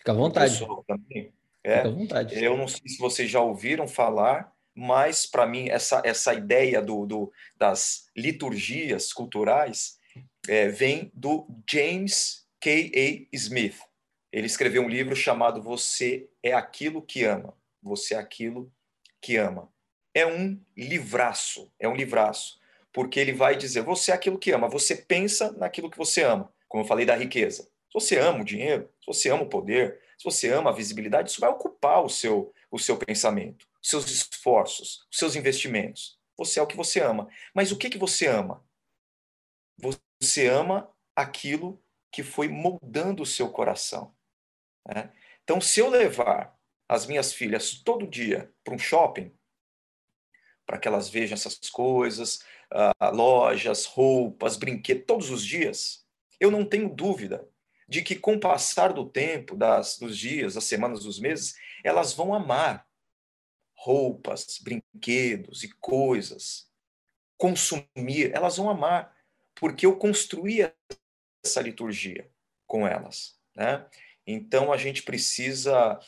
[0.02, 0.58] Fica à vontade.
[0.84, 1.32] Também?
[1.62, 2.44] É, Fica à vontade.
[2.44, 7.06] Eu não sei se vocês já ouviram falar, mas para mim essa essa ideia do,
[7.06, 10.00] do das liturgias culturais
[10.48, 12.90] é, vem do James K.
[12.96, 13.36] A.
[13.36, 13.78] Smith.
[14.32, 17.54] Ele escreveu um livro chamado Você é aquilo que ama.
[17.80, 18.72] Você é aquilo
[19.20, 19.68] que ama.
[20.12, 22.58] É um livraço, é um livraço,
[22.92, 26.52] porque ele vai dizer: você é aquilo que ama, você pensa naquilo que você ama.
[26.68, 27.70] Como eu falei da riqueza.
[27.92, 31.30] Se você ama o dinheiro, se você ama o poder, se você ama a visibilidade,
[31.30, 36.18] isso vai ocupar o seu, o seu pensamento, os seus esforços, os seus investimentos.
[36.38, 37.28] Você é o que você ama.
[37.54, 38.64] Mas o que, que você ama?
[40.22, 44.14] Você ama aquilo que foi moldando o seu coração.
[44.88, 45.12] Né?
[45.44, 49.30] Então, se eu levar as minhas filhas todo dia para um shopping,
[50.64, 56.06] para que elas vejam essas coisas, uh, lojas, roupas, brinquedos, todos os dias,
[56.40, 57.51] eu não tenho dúvida
[57.92, 62.14] de que, com o passar do tempo, das, dos dias, das semanas, dos meses, elas
[62.14, 62.88] vão amar
[63.76, 66.70] roupas, brinquedos e coisas,
[67.36, 69.14] consumir, elas vão amar,
[69.54, 70.60] porque eu construí
[71.44, 72.30] essa liturgia
[72.66, 73.38] com elas.
[73.54, 73.84] Né?
[74.26, 76.00] Então a gente precisa,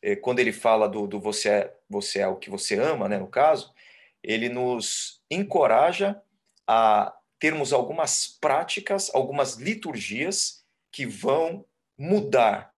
[0.00, 3.18] eh, quando ele fala do, do você, é, você é o que você ama, né,
[3.18, 3.74] no caso,
[4.22, 6.18] ele nos encoraja
[6.66, 10.64] a termos algumas práticas, algumas liturgias
[10.96, 11.62] que vão
[11.98, 12.72] mudar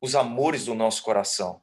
[0.00, 1.60] os amores do nosso coração.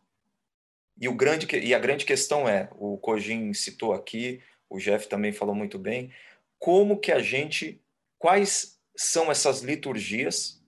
[1.02, 5.34] E, o grande, e a grande questão é, o Cojin citou aqui, o Jeff também
[5.34, 6.14] falou muito bem,
[6.60, 7.82] como que a gente,
[8.20, 10.64] quais são essas liturgias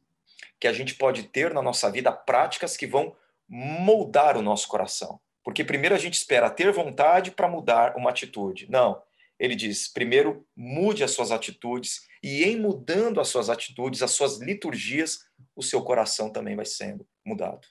[0.60, 3.16] que a gente pode ter na nossa vida práticas que vão
[3.48, 5.22] moldar o nosso coração.
[5.44, 8.68] Porque primeiro a gente espera ter vontade para mudar uma atitude.
[8.72, 9.00] Não.
[9.42, 14.40] Ele diz: primeiro mude as suas atitudes, e em mudando as suas atitudes, as suas
[14.40, 15.18] liturgias,
[15.56, 17.68] o seu coração também vai sendo mudado.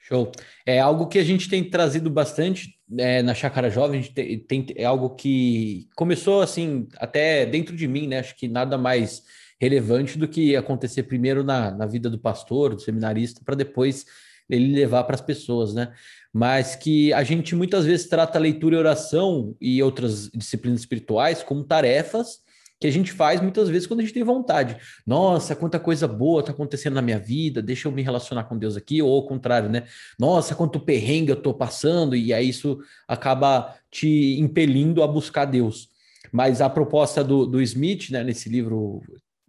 [0.00, 0.32] Show.
[0.66, 4.84] É algo que a gente tem trazido bastante é, na Chácara Jovem, tem, tem, é
[4.84, 8.18] algo que começou assim, até dentro de mim, né?
[8.18, 9.22] Acho que nada mais
[9.60, 14.06] relevante do que acontecer primeiro na, na vida do pastor, do seminarista, para depois
[14.50, 15.92] ele levar para as pessoas, né?
[16.32, 21.64] Mas que a gente muitas vezes trata leitura e oração e outras disciplinas espirituais como
[21.64, 22.40] tarefas
[22.80, 24.76] que a gente faz muitas vezes quando a gente tem vontade.
[25.06, 28.74] Nossa, quanta coisa boa está acontecendo na minha vida, deixa eu me relacionar com Deus
[28.74, 29.84] aqui, ou ao contrário, né?
[30.18, 35.90] Nossa, quanto perrengue eu estou passando, e aí isso acaba te impelindo a buscar Deus.
[36.32, 39.02] Mas a proposta do, do Smith, né, nesse livro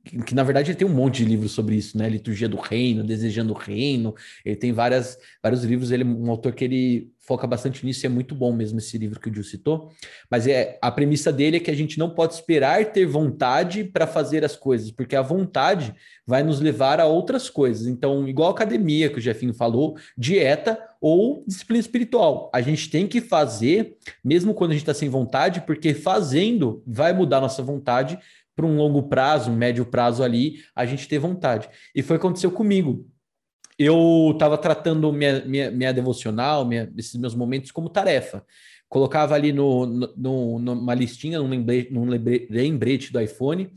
[0.04, 2.10] que, na verdade ele tem um monte de livros sobre isso, né?
[2.10, 4.16] Liturgia do Reino, Desejando o Reino.
[4.44, 5.92] Ele tem várias, vários livros.
[5.92, 8.98] Ele é um autor que ele foca bastante nisso e é muito bom mesmo esse
[8.98, 9.92] livro que o Gil citou.
[10.30, 14.08] Mas é a premissa dele é que a gente não pode esperar ter vontade para
[14.08, 15.94] fazer as coisas, porque a vontade
[16.26, 17.88] vai nos levar a outras coisas.
[17.88, 22.52] Então, igual academia que o Jefinho falou, dieta ou disciplina espiritual.
[22.54, 27.14] A gente tem que fazer, mesmo quando a gente está sem vontade, porque fazendo vai
[27.14, 28.20] mudar nossa vontade
[28.62, 31.68] para um longo prazo, médio prazo ali, a gente ter vontade.
[31.96, 33.08] E foi o que aconteceu comigo.
[33.78, 38.46] Eu estava tratando minha, minha, minha devocional, minha, esses meus momentos como tarefa.
[38.88, 43.72] Colocava ali no, no, numa listinha, num lembrete, num lembrete do iPhone,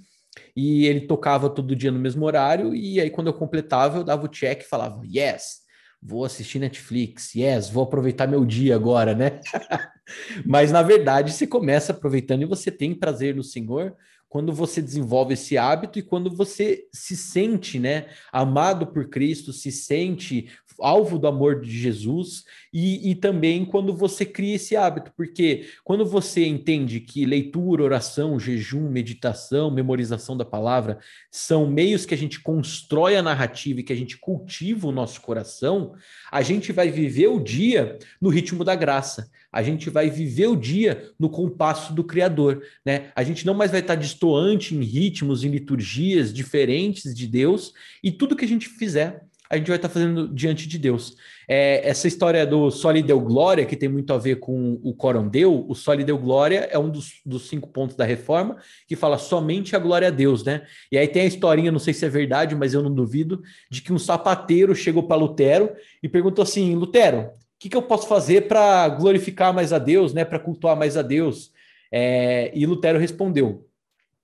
[0.55, 4.27] e ele tocava todo dia no mesmo horário, e aí quando eu completava, eu dava
[4.27, 5.61] o check e falava, yes,
[6.03, 9.41] vou assistir Netflix, yes, vou aproveitar meu dia agora, né?
[10.45, 13.97] Mas na verdade, você começa aproveitando e você tem prazer no Senhor,
[14.35, 19.71] quando você desenvolve esse hábito e quando você se sente, né, amado por Cristo, se
[19.71, 20.49] sente
[20.81, 22.43] alvo do amor de Jesus
[22.73, 28.37] e, e também quando você cria esse hábito, porque quando você entende que leitura, oração,
[28.37, 30.99] jejum, meditação, memorização da palavra
[31.31, 35.21] são meios que a gente constrói a narrativa e que a gente cultiva o nosso
[35.21, 35.95] coração,
[36.33, 40.57] a gente vai viver o dia no ritmo da graça a gente vai viver o
[40.57, 43.13] dia no compasso do Criador, né?
[43.15, 48.11] A gente não mais vai estar distoante em ritmos, em liturgias diferentes de Deus, e
[48.11, 51.17] tudo que a gente fizer, a gente vai estar fazendo diante de Deus.
[51.47, 55.29] É, essa história do Soli Deu Glória, que tem muito a ver com o Coram
[55.29, 58.57] Deu, o Soli Deu Glória é um dos, dos cinco pontos da reforma,
[58.89, 60.63] que fala somente a glória a Deus, né?
[60.91, 63.41] E aí tem a historinha, não sei se é verdade, mas eu não duvido,
[63.71, 65.71] de que um sapateiro chegou para Lutero
[66.03, 70.25] e perguntou assim: Lutero, que, que eu posso fazer para glorificar mais a Deus, né?
[70.25, 71.53] Para cultuar mais a Deus?
[71.91, 73.69] É, e Lutero respondeu: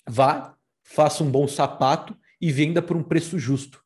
[0.08, 3.82] vá, faça um bom sapato e venda por um preço justo.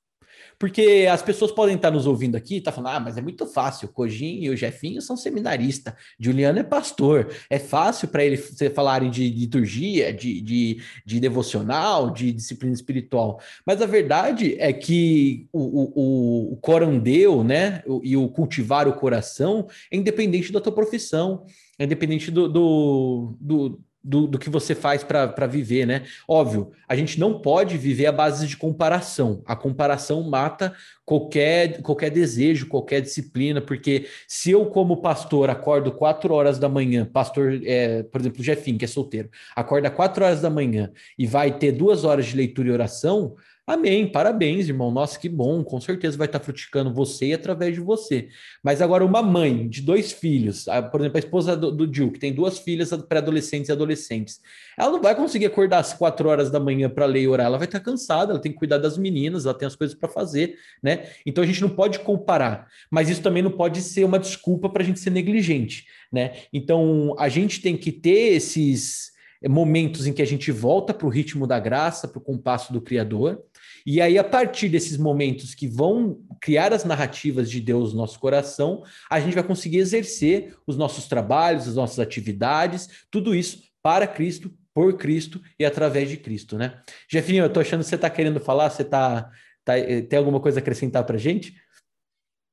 [0.58, 3.46] Porque as pessoas podem estar nos ouvindo aqui e tá falando, ah, mas é muito
[3.46, 9.10] fácil, o e o Jefinho são seminaristas, Juliano é pastor, é fácil para eles falarem
[9.10, 13.40] de liturgia, de, de, de, devocional, de disciplina espiritual.
[13.66, 19.66] Mas a verdade é que o, o, o corandeu, né, e o cultivar o coração
[19.90, 21.46] é independente da tua profissão,
[21.78, 26.02] é independente do, do, do do, do que você faz para viver, né?
[26.28, 29.42] Óbvio, a gente não pode viver à base de comparação.
[29.46, 30.74] A comparação mata
[31.06, 37.06] qualquer, qualquer desejo, qualquer disciplina, porque se eu, como pastor, acordo quatro horas da manhã,
[37.10, 41.26] pastor, é, por exemplo, o Jefinho, que é solteiro, acorda quatro horas da manhã e
[41.26, 43.34] vai ter duas horas de leitura e oração,
[43.66, 44.90] Amém, parabéns, irmão.
[44.90, 48.28] Nossa, que bom, com certeza vai estar frutificando você e através de você.
[48.62, 52.30] Mas agora, uma mãe de dois filhos, por exemplo, a esposa do, Gil, que tem
[52.30, 54.38] duas filhas pré-adolescentes e adolescentes,
[54.78, 57.56] ela não vai conseguir acordar às quatro horas da manhã para ler e orar, ela
[57.56, 60.58] vai estar cansada, ela tem que cuidar das meninas, ela tem as coisas para fazer,
[60.82, 61.06] né?
[61.24, 64.82] Então a gente não pode comparar, mas isso também não pode ser uma desculpa para
[64.82, 66.34] a gente ser negligente, né?
[66.52, 69.14] Então a gente tem que ter esses
[69.48, 72.80] momentos em que a gente volta para o ritmo da graça, para o compasso do
[72.80, 73.42] Criador
[73.86, 78.18] e aí, a partir desses momentos que vão criar as narrativas de Deus no nosso
[78.18, 84.06] coração, a gente vai conseguir exercer os nossos trabalhos, as nossas atividades, tudo isso para
[84.06, 86.82] Cristo, por Cristo e através de Cristo, né?
[87.08, 89.30] Jefinho, eu tô achando que você está querendo falar, você tá,
[89.64, 91.54] tá, eh, tem alguma coisa a acrescentar para gente?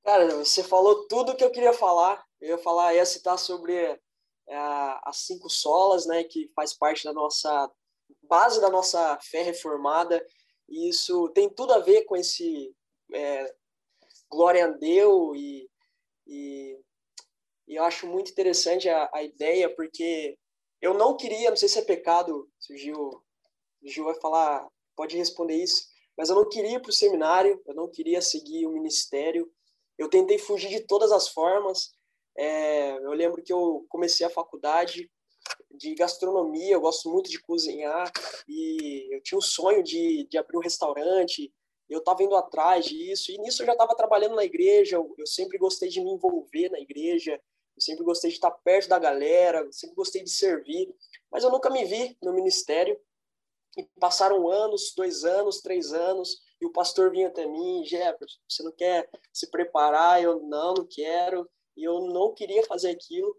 [0.04, 2.24] Cara, você falou tudo que eu queria falar.
[2.42, 4.00] Eu ia falar, ia citar sobre é,
[5.04, 7.72] as cinco solas, né, que faz parte da nossa
[8.28, 10.24] base da nossa fé reformada.
[10.72, 12.74] E isso tem tudo a ver com esse
[13.14, 13.54] é,
[14.30, 15.70] glória a Deus e,
[16.26, 16.80] e,
[17.68, 20.38] e, eu acho muito interessante a, a, ideia, porque
[20.82, 24.66] eu não queria, não sei se é pecado, se o Gil, o Gil vai falar,
[24.96, 28.66] pode responder isso, mas eu não queria ir para o seminário, eu não queria seguir
[28.66, 29.52] o ministério,
[29.98, 31.92] eu tentei fugir de todas as formas,
[32.38, 35.12] é, eu lembro que eu comecei a faculdade
[35.82, 38.12] de gastronomia, eu gosto muito de cozinhar
[38.48, 41.52] e eu tinha o sonho de, de abrir um restaurante.
[41.90, 44.96] Eu estava indo atrás disso e nisso eu já estava trabalhando na igreja.
[44.96, 47.34] Eu, eu, sempre gostei de me envolver na igreja,
[47.76, 50.94] eu sempre gostei de estar perto da galera, sempre gostei de servir,
[51.32, 52.98] mas eu nunca me vi no ministério.
[53.78, 58.64] E passaram anos, dois anos, três anos, e o pastor vinha até mim, Jefferson, você
[58.64, 60.22] não quer se preparar?
[60.22, 61.50] Eu não, não quero.
[61.76, 63.36] E eu não queria fazer aquilo.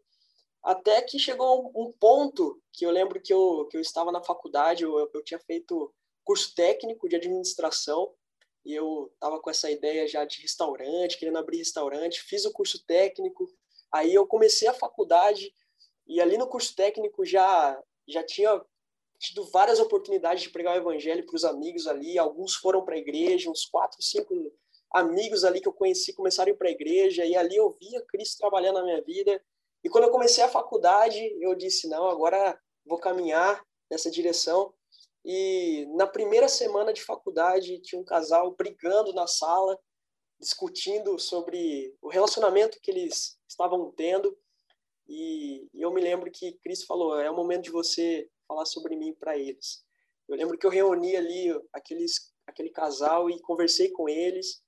[0.63, 4.85] Até que chegou um ponto que eu lembro que eu, que eu estava na faculdade,
[4.85, 5.93] eu, eu tinha feito
[6.25, 8.15] curso técnico de administração,
[8.65, 12.85] e eu estava com essa ideia já de restaurante, querendo abrir restaurante, fiz o curso
[12.85, 13.49] técnico,
[13.91, 15.53] aí eu comecei a faculdade,
[16.07, 18.65] e ali no curso técnico já, já tinha
[19.19, 22.99] tido várias oportunidades de pregar o evangelho para os amigos ali, alguns foram para a
[22.99, 24.33] igreja, uns quatro, cinco
[24.93, 28.01] amigos ali que eu conheci começaram a ir para a igreja, e ali eu via
[28.07, 29.43] Cristo trabalhando na minha vida,
[29.85, 34.73] e quando eu comecei a faculdade, eu disse: não, agora vou caminhar nessa direção.
[35.25, 39.79] E na primeira semana de faculdade, tinha um casal brigando na sala,
[40.41, 44.37] discutindo sobre o relacionamento que eles estavam tendo.
[45.09, 49.15] E, eu me lembro que Cristo falou: é o momento de você falar sobre mim
[49.15, 49.85] para eles.
[50.29, 54.63] Eu lembro que eu reuni ali aqueles, aquele casal e conversei com eles.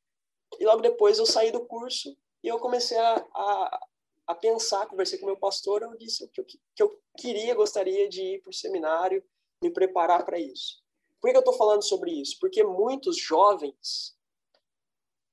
[0.59, 3.81] E logo depois eu saí do curso e eu comecei a, a,
[4.27, 8.23] a pensar, conversei com meu pastor, eu disse que eu, que eu queria, gostaria de
[8.23, 9.23] ir para o seminário,
[9.63, 10.83] me preparar para isso.
[11.21, 12.37] Por que eu estou falando sobre isso?
[12.41, 14.17] Porque muitos jovens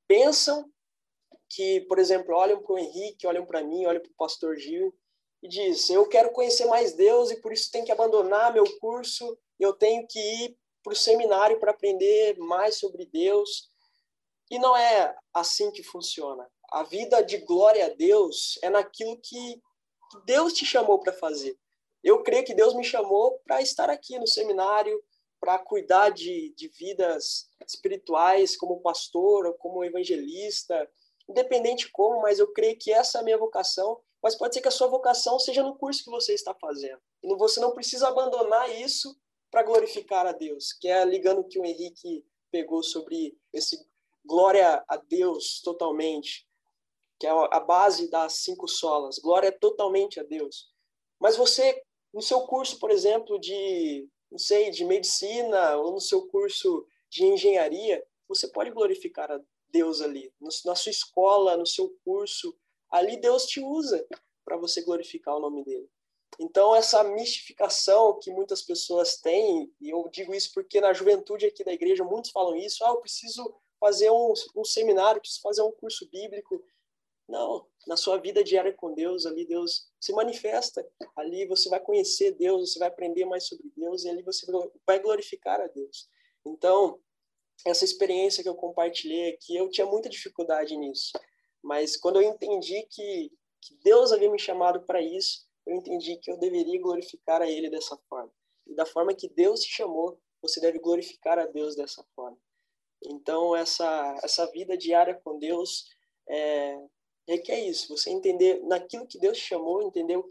[0.07, 0.71] pensam
[1.49, 4.93] que, por exemplo, olham para o Henrique, olham para mim, olham para o pastor Gil
[5.43, 9.37] e dizem: Eu quero conhecer mais Deus e por isso tenho que abandonar meu curso,
[9.59, 13.69] eu tenho que ir para o seminário para aprender mais sobre Deus.
[14.49, 19.61] E não é assim que funciona a vida de glória a Deus é naquilo que
[20.25, 21.57] Deus te chamou para fazer.
[22.01, 25.03] Eu creio que Deus me chamou para estar aqui no seminário,
[25.39, 30.89] para cuidar de, de vidas espirituais como pastor ou como evangelista,
[31.27, 33.99] independente como, mas eu creio que essa é a minha vocação.
[34.23, 37.01] Mas pode ser que a sua vocação seja no curso que você está fazendo.
[37.23, 39.15] E você não precisa abandonar isso
[39.49, 43.83] para glorificar a Deus, que é ligando o que o Henrique pegou sobre esse
[44.23, 46.47] glória a Deus totalmente
[47.21, 49.19] que é a base das cinco solas.
[49.19, 50.71] Glória é totalmente a Deus.
[51.19, 51.79] Mas você,
[52.11, 57.23] no seu curso, por exemplo, de, não sei, de medicina, ou no seu curso de
[57.23, 60.33] engenharia, você pode glorificar a Deus ali.
[60.65, 62.57] Na sua escola, no seu curso,
[62.89, 64.03] ali Deus te usa
[64.43, 65.87] para você glorificar o nome dele.
[66.39, 71.63] Então, essa mistificação que muitas pessoas têm, e eu digo isso porque na juventude aqui
[71.63, 75.71] da igreja muitos falam isso, ah, eu preciso fazer um, um seminário, preciso fazer um
[75.71, 76.63] curso bíblico.
[77.31, 82.33] Não, na sua vida diária com Deus, ali Deus se manifesta, ali você vai conhecer
[82.33, 84.45] Deus, você vai aprender mais sobre Deus, e ali você
[84.85, 86.09] vai glorificar a Deus.
[86.45, 86.99] Então,
[87.65, 91.13] essa experiência que eu compartilhei aqui, eu tinha muita dificuldade nisso,
[91.63, 96.29] mas quando eu entendi que, que Deus havia me chamado para isso, eu entendi que
[96.29, 98.31] eu deveria glorificar a Ele dessa forma.
[98.67, 102.37] E da forma que Deus te chamou, você deve glorificar a Deus dessa forma.
[103.05, 105.85] Então, essa, essa vida diária com Deus
[106.27, 106.77] é,
[107.31, 110.21] requer isso, você entender naquilo que Deus te chamou, entender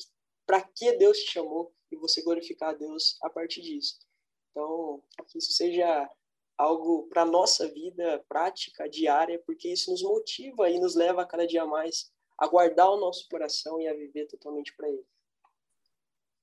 [0.46, 3.98] para que Deus te chamou e você glorificar a Deus a partir disso.
[4.50, 6.08] Então, que isso seja
[6.58, 11.46] algo para nossa vida prática, diária, porque isso nos motiva e nos leva a cada
[11.46, 15.04] dia mais a guardar o nosso coração e a viver totalmente para Ele.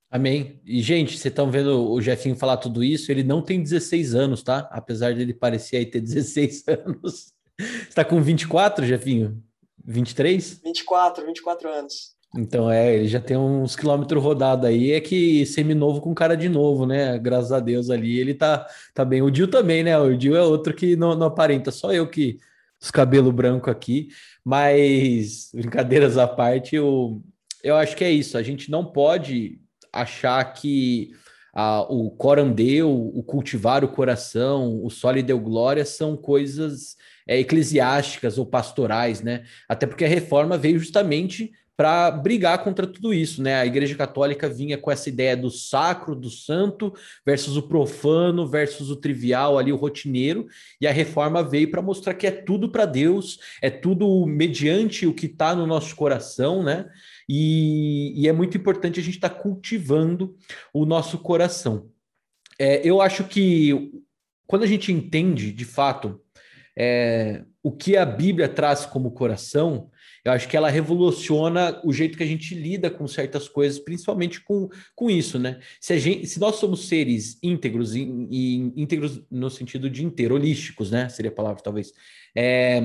[0.09, 0.61] Amém.
[0.65, 4.41] E, gente, vocês estão vendo o Jefinho falar tudo isso, ele não tem 16 anos,
[4.41, 4.69] tá?
[4.71, 7.33] Apesar dele parecer aí ter 16 anos.
[7.59, 9.43] Você tá com 24, Jefinho?
[9.87, 10.61] 23?
[10.63, 12.17] 24, 24 anos.
[12.35, 16.49] Então, é, ele já tem uns quilômetros rodados aí, é que semi-novo com cara de
[16.49, 17.17] novo, né?
[17.17, 19.21] Graças a Deus ali, ele tá, tá bem.
[19.21, 19.97] O Dil também, né?
[19.97, 22.37] O Dil é outro que não, não aparenta, só eu que
[22.81, 24.09] os cabelos brancos aqui,
[24.43, 27.23] mas brincadeiras à parte, eu,
[27.63, 29.59] eu acho que é isso, a gente não pode
[29.91, 31.11] achar que
[31.53, 36.95] ah, o corandeu, o cultivar o coração, o solo deu glória são coisas
[37.27, 39.43] é, eclesiásticas ou pastorais, né?
[39.67, 43.53] Até porque a reforma veio justamente para brigar contra tudo isso, né?
[43.53, 46.91] A Igreja Católica vinha com essa ideia do sacro, do santo,
[47.23, 50.47] versus o profano, versus o trivial ali, o rotineiro,
[50.81, 55.13] e a reforma veio para mostrar que é tudo para Deus, é tudo mediante o
[55.13, 56.89] que está no nosso coração, né?
[57.29, 60.35] E, e, é muito importante a gente estar tá cultivando
[60.73, 61.89] o nosso coração.
[62.57, 63.91] É, eu acho que
[64.47, 66.19] quando a gente entende de fato
[66.77, 69.89] é, o que a Bíblia traz como coração,
[70.23, 74.41] eu acho que ela revoluciona o jeito que a gente lida com certas coisas, principalmente
[74.41, 75.59] com, com isso, né?
[75.81, 78.01] Se, gente, se nós somos seres íntegros, e,
[78.75, 81.09] íntegros no sentido de inteiro, holísticos, né?
[81.09, 81.93] Seria a palavra, talvez.
[82.35, 82.79] É,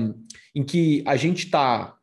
[0.55, 1.95] em que a gente está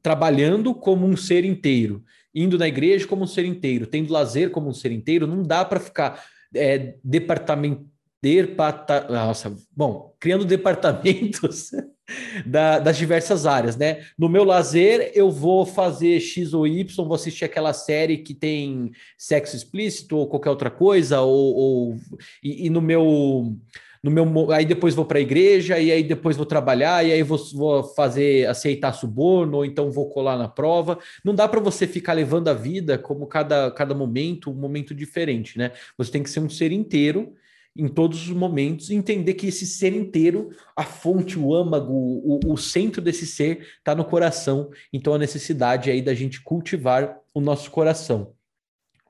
[0.00, 4.68] trabalhando como um ser inteiro, indo na igreja como um ser inteiro, tendo lazer como
[4.68, 6.24] um ser inteiro, não dá para ficar
[6.54, 7.93] é, departamento.
[8.24, 11.72] Depata, nossa, bom, criando departamentos
[12.46, 14.00] da, das diversas áreas, né?
[14.18, 18.92] No meu lazer, eu vou fazer X ou Y, vou assistir aquela série que tem
[19.18, 21.96] sexo explícito ou qualquer outra coisa, ou, ou
[22.42, 23.54] e, e, no meu.
[24.02, 27.22] No meu, aí depois vou para a igreja, e aí depois vou trabalhar, e aí
[27.22, 30.98] vou, vou fazer aceitar suborno, ou então vou colar na prova.
[31.22, 35.58] Não dá para você ficar levando a vida como cada, cada momento, um momento diferente,
[35.58, 35.72] né?
[35.98, 37.34] Você tem que ser um ser inteiro
[37.76, 42.56] em todos os momentos, entender que esse ser inteiro, a fonte, o âmago, o, o
[42.56, 44.70] centro desse ser está no coração.
[44.92, 48.32] Então a necessidade aí da gente cultivar o nosso coração.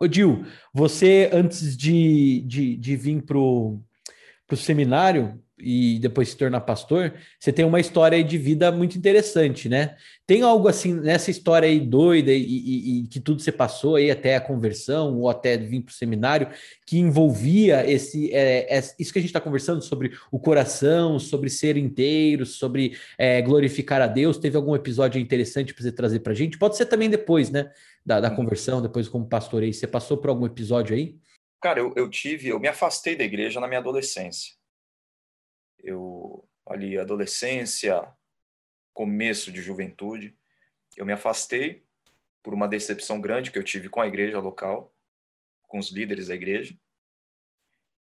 [0.01, 3.81] Odil, você antes de, de, de vir para o
[4.57, 9.97] seminário, e depois se tornar pastor, você tem uma história de vida muito interessante, né?
[10.27, 14.11] Tem algo assim nessa história aí doida e, e, e que tudo você passou aí
[14.11, 16.49] até a conversão ou até vir para o seminário
[16.87, 21.49] que envolvia esse é, é, isso que a gente está conversando sobre o coração, sobre
[21.49, 24.39] ser inteiro, sobre é, glorificar a Deus.
[24.39, 26.59] Teve algum episódio interessante para você trazer para a gente?
[26.59, 27.71] Pode ser também depois, né?
[28.05, 29.73] Da, da conversão, depois como pastor aí.
[29.73, 31.17] Você passou por algum episódio aí?
[31.63, 34.53] Cara, eu, eu tive, eu me afastei da igreja na minha adolescência
[35.85, 38.11] eu ali adolescência,
[38.93, 40.37] começo de juventude,
[40.97, 41.85] eu me afastei
[42.43, 44.95] por uma decepção grande que eu tive com a igreja local,
[45.63, 46.77] com os líderes da igreja.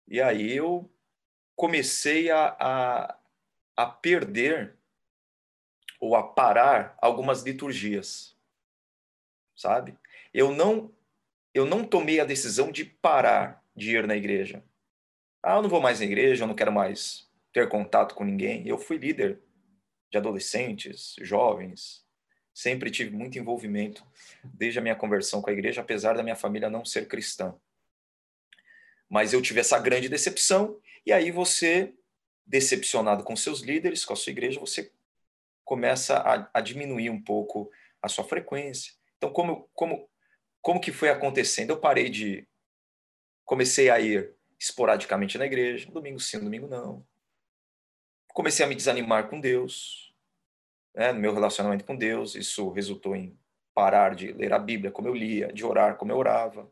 [0.07, 0.91] E aí eu
[1.55, 3.19] comecei a, a,
[3.75, 4.77] a perder
[5.99, 8.37] ou a parar algumas liturgias,
[9.55, 9.97] sabe?
[10.33, 10.93] Eu não
[11.53, 14.63] eu não tomei a decisão de parar de ir na igreja.
[15.41, 18.67] Ah, eu não vou mais na igreja, eu não quero mais ter contato com ninguém.
[18.67, 19.39] Eu fui líder
[20.11, 22.03] de adolescentes, jovens,
[22.53, 24.05] sempre tive muito envolvimento
[24.43, 27.55] desde a minha conversão com a igreja, apesar da minha família não ser cristã.
[29.09, 31.93] Mas eu tive essa grande decepção, e aí você,
[32.45, 34.91] decepcionado com seus líderes, com a sua igreja, você
[35.63, 38.93] começa a, a diminuir um pouco a sua frequência.
[39.17, 40.09] Então, como, como,
[40.61, 41.71] como que foi acontecendo?
[41.71, 42.47] Eu parei de.
[43.45, 47.05] Comecei a ir esporadicamente na igreja, domingo sim, domingo não
[48.33, 50.13] comecei a me desanimar com Deus,
[50.93, 52.35] né, no meu relacionamento com Deus.
[52.35, 53.37] Isso resultou em
[53.73, 56.69] parar de ler a Bíblia como eu lia, de orar como eu orava.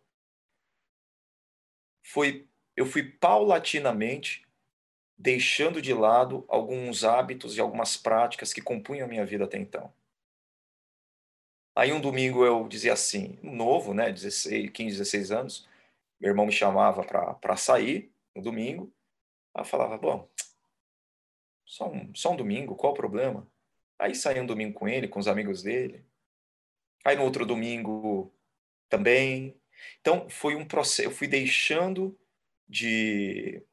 [2.03, 4.47] Foi, eu fui paulatinamente
[5.17, 9.93] deixando de lado alguns hábitos e algumas práticas que compunham a minha vida até então.
[11.75, 15.69] Aí um domingo eu dizia assim, novo, né, 16, 15, 16 anos,
[16.19, 18.91] meu irmão me chamava para sair no domingo,
[19.55, 20.29] eu falava, bom,
[21.71, 23.47] só um, só um domingo, qual o problema?
[23.97, 26.05] Aí saía um domingo com ele, com os amigos dele.
[27.05, 28.33] Aí no outro domingo
[28.89, 29.57] também.
[30.01, 32.19] Então foi um processo, eu fui deixando
[32.67, 33.63] de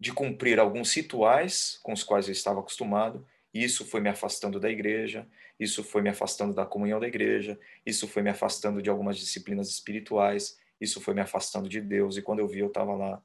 [0.00, 4.70] de cumprir alguns rituais com os quais eu estava acostumado, isso foi me afastando da
[4.70, 5.28] igreja,
[5.58, 9.68] isso foi me afastando da comunhão da igreja, isso foi me afastando de algumas disciplinas
[9.68, 13.22] espirituais, isso foi me afastando de Deus, e quando eu vi, eu estava lá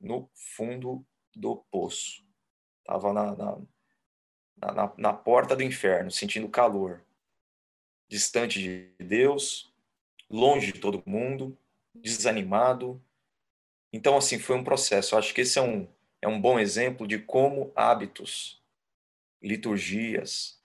[0.00, 2.25] no fundo do poço.
[2.86, 3.58] Estava na, na,
[4.72, 7.02] na, na porta do inferno, sentindo calor,
[8.08, 9.74] distante de Deus,
[10.30, 11.58] longe de todo mundo,
[11.92, 13.02] desanimado.
[13.92, 15.16] Então, assim, foi um processo.
[15.16, 15.88] Eu acho que esse é um,
[16.22, 18.62] é um bom exemplo de como hábitos,
[19.42, 20.62] liturgias,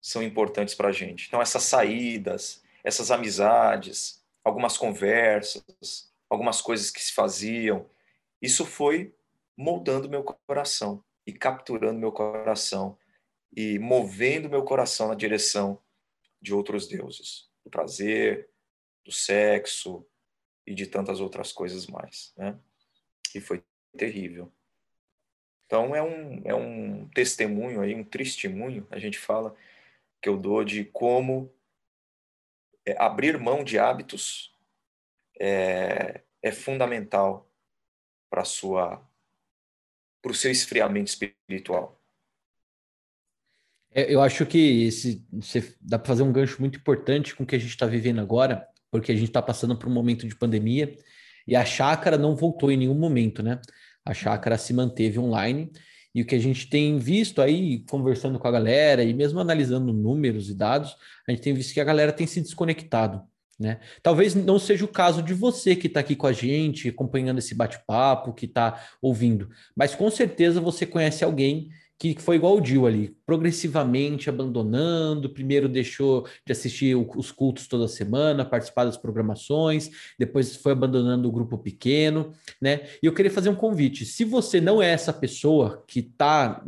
[0.00, 1.28] são importantes para a gente.
[1.28, 7.88] Então, essas saídas, essas amizades, algumas conversas, algumas coisas que se faziam,
[8.42, 9.14] isso foi
[9.56, 12.98] moldando meu coração e capturando meu coração
[13.54, 15.82] e movendo meu coração na direção
[16.40, 18.48] de outros deuses, do prazer,
[19.04, 20.06] do sexo
[20.66, 22.58] e de tantas outras coisas mais, né?
[23.34, 23.64] E foi
[23.96, 24.52] terrível.
[25.66, 29.56] Então é um, é um testemunho aí, um testemunho, a gente fala,
[30.22, 31.52] que eu dou de como
[32.84, 34.54] é, abrir mão de hábitos
[35.40, 37.50] é, é fundamental
[38.30, 39.04] para sua
[40.22, 42.00] para o seu esfriamento espiritual.
[43.92, 45.26] É, eu acho que esse,
[45.80, 48.66] dá para fazer um gancho muito importante com o que a gente está vivendo agora,
[48.90, 50.94] porque a gente está passando por um momento de pandemia
[51.46, 53.60] e a chácara não voltou em nenhum momento, né?
[54.04, 55.70] A chácara se manteve online
[56.14, 59.92] e o que a gente tem visto aí, conversando com a galera e mesmo analisando
[59.92, 60.96] números e dados,
[61.26, 63.22] a gente tem visto que a galera tem se desconectado.
[63.58, 63.80] Né?
[64.02, 67.54] Talvez não seja o caso de você que está aqui com a gente, acompanhando esse
[67.54, 72.86] bate-papo, que está ouvindo, mas com certeza você conhece alguém que foi igual o Dil
[72.86, 75.30] ali, progressivamente abandonando.
[75.30, 81.32] Primeiro deixou de assistir os cultos toda semana, participar das programações, depois foi abandonando o
[81.32, 82.82] grupo pequeno, né?
[83.02, 84.04] E eu queria fazer um convite.
[84.04, 86.62] Se você não é essa pessoa que está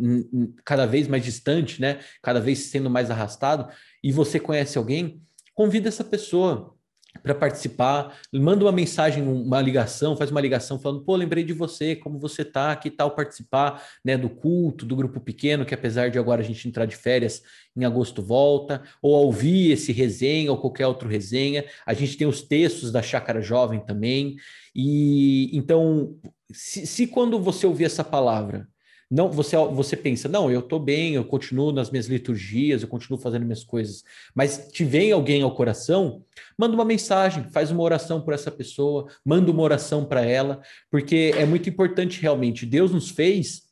[0.65, 1.99] cada vez mais distante, né?
[2.23, 3.69] Cada vez sendo mais arrastado,
[4.03, 5.21] e você conhece alguém,
[5.55, 6.75] convida essa pessoa
[7.23, 11.97] para participar, manda uma mensagem, uma ligação, faz uma ligação falando, pô, lembrei de você,
[11.97, 16.19] como você tá, que tal participar, né, do culto, do grupo pequeno, que apesar de
[16.19, 17.43] agora a gente entrar de férias,
[17.77, 21.65] em agosto volta, ou ouvir esse resenha ou qualquer outro resenha.
[21.87, 24.37] A gente tem os textos da Chácara Jovem também.
[24.75, 26.17] E então,
[26.53, 28.69] se, se quando você ouvir essa palavra,
[29.11, 33.19] não, você, você pensa, não, eu estou bem, eu continuo nas minhas liturgias, eu continuo
[33.19, 34.05] fazendo minhas coisas,
[34.35, 36.23] mas te vem alguém ao coração,
[36.59, 41.33] manda uma mensagem, faz uma oração por essa pessoa, manda uma oração para ela, porque
[41.37, 42.67] é muito importante realmente.
[42.67, 43.63] Deus nos fez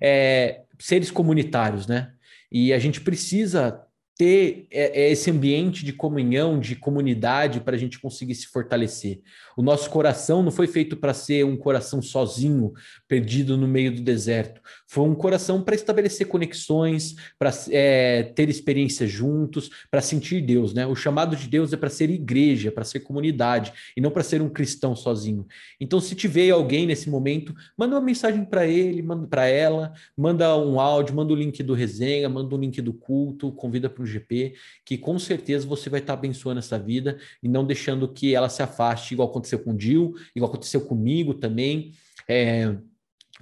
[0.00, 2.12] é, seres comunitários, né?
[2.52, 3.83] E a gente precisa
[4.16, 9.20] ter é, é esse ambiente de comunhão, de comunidade, para a gente conseguir se fortalecer.
[9.56, 12.72] O nosso coração não foi feito para ser um coração sozinho,
[13.08, 14.60] perdido no meio do deserto.
[14.86, 20.74] Foi um coração para estabelecer conexões, para é, ter experiências juntos, para sentir Deus.
[20.74, 20.86] Né?
[20.86, 24.42] O chamado de Deus é para ser igreja, para ser comunidade, e não para ser
[24.42, 25.46] um cristão sozinho.
[25.80, 30.56] Então, se tiver alguém nesse momento, manda uma mensagem para ele, manda para ela, manda
[30.56, 34.06] um áudio, manda o link do resenha, manda o link do culto, convida para o
[34.06, 34.54] GP,
[34.84, 38.48] que com certeza você vai estar tá abençoando essa vida e não deixando que ela
[38.48, 41.92] se afaste, igual aconteceu com o Dil, igual aconteceu comigo também.
[42.28, 42.76] É,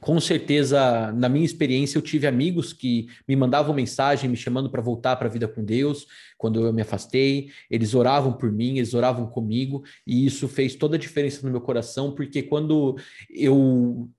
[0.01, 4.83] com certeza, na minha experiência, eu tive amigos que me mandavam mensagem me chamando para
[4.83, 7.51] voltar para a vida com Deus, quando eu me afastei.
[7.71, 11.61] Eles oravam por mim, eles oravam comigo, e isso fez toda a diferença no meu
[11.61, 12.97] coração, porque quando
[13.31, 14.11] eu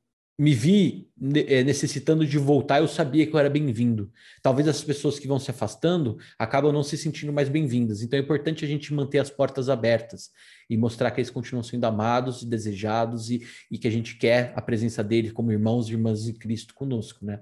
[0.43, 1.09] me vi
[1.47, 4.11] eh, necessitando de voltar, eu sabia que eu era bem-vindo.
[4.41, 8.01] Talvez as pessoas que vão se afastando acabam não se sentindo mais bem-vindas.
[8.01, 10.31] Então é importante a gente manter as portas abertas
[10.69, 13.41] e mostrar que eles continuam sendo amados e desejados e,
[13.71, 17.25] e que a gente quer a presença deles como irmãos e irmãs de Cristo conosco,
[17.25, 17.41] né?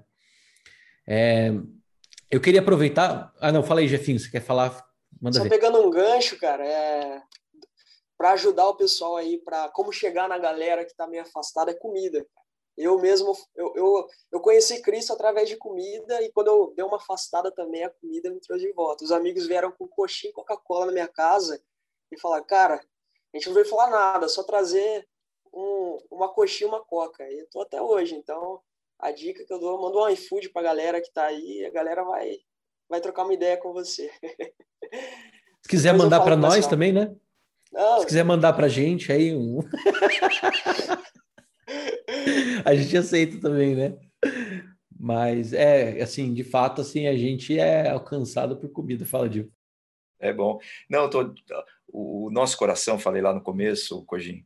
[1.04, 1.52] É,
[2.30, 3.34] eu queria aproveitar.
[3.40, 4.80] Ah, não, fala aí, Jefinho, você quer falar?
[5.20, 5.50] Manda Só ver.
[5.50, 7.20] pegando um gancho, cara, é...
[8.16, 11.74] para ajudar o pessoal aí, para como chegar na galera que está meio afastada, é
[11.74, 12.24] comida.
[12.76, 16.96] Eu mesmo, eu, eu, eu conheci Cristo através de comida e quando eu dei uma
[16.96, 19.04] afastada também, a comida me trouxe de volta.
[19.04, 21.62] Os amigos vieram com coxinha e Coca-Cola na minha casa
[22.10, 22.74] e falaram, cara,
[23.32, 25.06] a gente não veio falar nada, só trazer
[25.52, 27.28] um, uma coxinha e uma coca.
[27.30, 28.60] E eu tô até hoje, então
[28.98, 32.04] a dica que eu dou, manda um iFood pra galera que tá aí, a galera
[32.04, 32.38] vai,
[32.88, 34.10] vai trocar uma ideia com você.
[35.60, 37.14] Se quiser mandar para nós também, né?
[37.72, 38.00] Não.
[38.00, 39.60] Se quiser mandar para gente aí um.
[42.64, 43.98] a gente aceita também, né?
[44.98, 49.52] Mas é assim, de fato, assim, a gente é alcançado por comida, fala Dio.
[50.20, 50.60] É bom.
[50.88, 51.34] Não, tô,
[51.88, 54.44] o nosso coração, falei lá no começo, Cojin,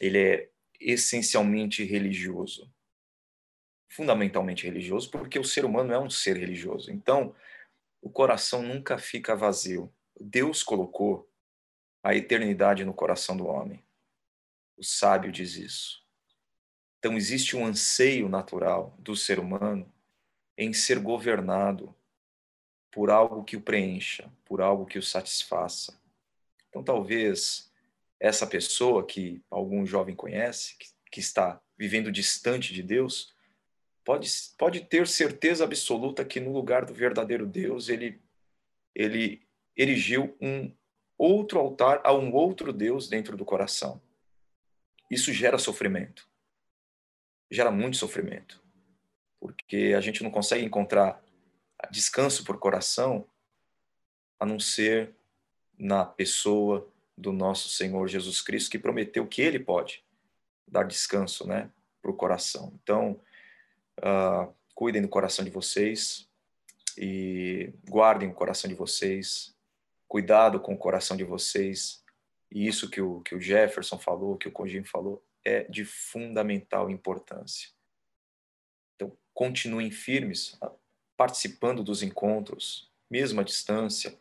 [0.00, 2.72] ele é essencialmente religioso.
[3.88, 6.90] Fundamentalmente religioso, porque o ser humano é um ser religioso.
[6.90, 7.34] Então,
[8.00, 9.92] o coração nunca fica vazio.
[10.18, 11.30] Deus colocou
[12.02, 13.84] a eternidade no coração do homem.
[14.76, 16.05] O sábio diz isso.
[17.06, 19.88] Então, existe um anseio natural do ser humano
[20.58, 21.94] em ser governado
[22.90, 25.96] por algo que o preencha, por algo que o satisfaça.
[26.68, 27.70] Então, talvez
[28.18, 33.32] essa pessoa que algum jovem conhece, que, que está vivendo distante de Deus,
[34.04, 34.28] pode,
[34.58, 38.20] pode ter certeza absoluta que no lugar do verdadeiro Deus, ele,
[38.92, 39.46] ele
[39.76, 40.74] erigiu um
[41.16, 44.02] outro altar a um outro Deus dentro do coração.
[45.08, 46.28] Isso gera sofrimento.
[47.50, 48.62] Gera muito sofrimento.
[49.40, 51.22] Porque a gente não consegue encontrar
[51.90, 53.26] descanso por coração
[54.38, 55.14] a não ser
[55.78, 60.04] na pessoa do nosso Senhor Jesus Cristo, que prometeu que Ele pode
[60.66, 61.70] dar descanso né,
[62.02, 62.72] para o coração.
[62.82, 63.20] Então,
[63.98, 66.28] uh, cuidem do coração de vocês
[66.98, 69.54] e guardem o coração de vocês,
[70.08, 72.04] cuidado com o coração de vocês.
[72.50, 76.90] E isso que o, que o Jefferson falou, que o Congim falou, é de fundamental
[76.90, 77.70] importância.
[78.94, 80.58] Então, continuem firmes,
[81.16, 84.16] participando dos encontros, mesmo à distância,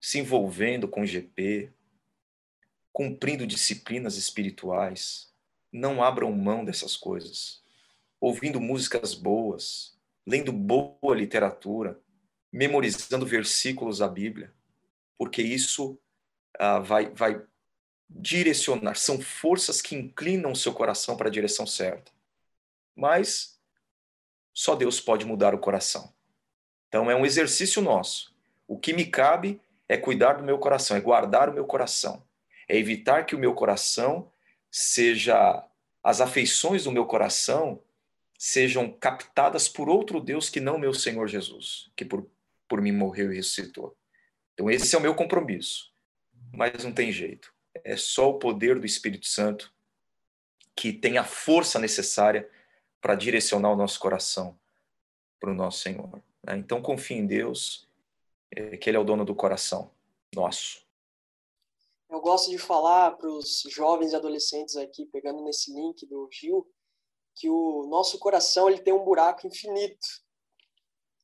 [0.00, 1.72] se envolvendo com o GP,
[2.92, 5.32] cumprindo disciplinas espirituais.
[5.72, 7.62] Não abram mão dessas coisas.
[8.20, 12.00] Ouvindo músicas boas, lendo boa literatura,
[12.52, 14.54] memorizando versículos da Bíblia
[15.18, 15.98] porque isso
[16.58, 17.42] ah, vai, vai
[18.08, 22.12] direcionar, são forças que inclinam o seu coração para a direção certa.
[22.94, 23.58] Mas
[24.52, 26.12] só Deus pode mudar o coração.
[26.88, 28.34] Então é um exercício nosso.
[28.68, 32.24] O que me cabe é cuidar do meu coração, é guardar o meu coração,
[32.68, 34.30] é evitar que o meu coração
[34.70, 35.66] seja
[36.02, 37.82] as afeições do meu coração
[38.38, 42.28] sejam captadas por outro Deus que não meu Senhor Jesus, que por,
[42.68, 43.96] por mim morreu e ressuscitou.
[44.52, 45.92] Então, esse é o meu compromisso.
[46.52, 47.53] Mas não tem jeito.
[47.82, 49.72] É só o poder do Espírito Santo
[50.76, 52.50] que tem a força necessária
[53.00, 54.58] para direcionar o nosso coração
[55.38, 56.22] para o nosso Senhor.
[56.42, 56.56] Né?
[56.56, 57.88] Então, confie em Deus,
[58.50, 59.90] é, que Ele é o dono do coração
[60.34, 60.84] nosso.
[62.08, 66.66] Eu gosto de falar para os jovens e adolescentes aqui, pegando nesse link do Gil,
[67.34, 70.23] que o nosso coração ele tem um buraco infinito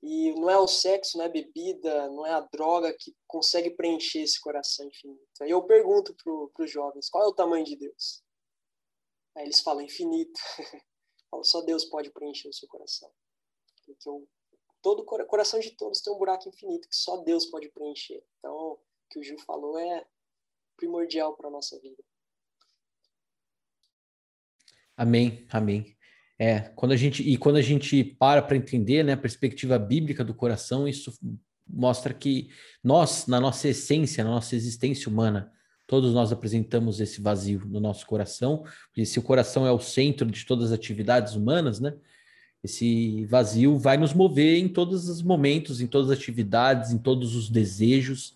[0.03, 3.71] e não é o sexo, não é a bebida, não é a droga que consegue
[3.71, 5.43] preencher esse coração infinito.
[5.43, 8.23] Aí eu pergunto para os jovens, qual é o tamanho de Deus?
[9.37, 10.41] Aí eles falam infinito.
[11.45, 13.11] Só Deus pode preencher o seu coração.
[13.87, 14.27] Porque o
[14.83, 18.23] todo o coração de todos tem um buraco infinito que só Deus pode preencher.
[18.39, 18.81] Então, o
[19.11, 20.07] que o Gil falou é
[20.77, 22.03] primordial para a nossa vida.
[24.97, 25.97] Amém, amém.
[26.43, 30.25] É, quando a gente e quando a gente para para entender, né, a perspectiva bíblica
[30.25, 31.13] do coração, isso
[31.69, 32.49] mostra que
[32.83, 35.53] nós, na nossa essência, na nossa existência humana,
[35.87, 38.65] todos nós apresentamos esse vazio no nosso coração,
[38.97, 41.93] e se o coração é o centro de todas as atividades humanas, né?
[42.65, 47.37] Esse vazio vai nos mover em todos os momentos, em todas as atividades, em todos
[47.37, 48.35] os desejos,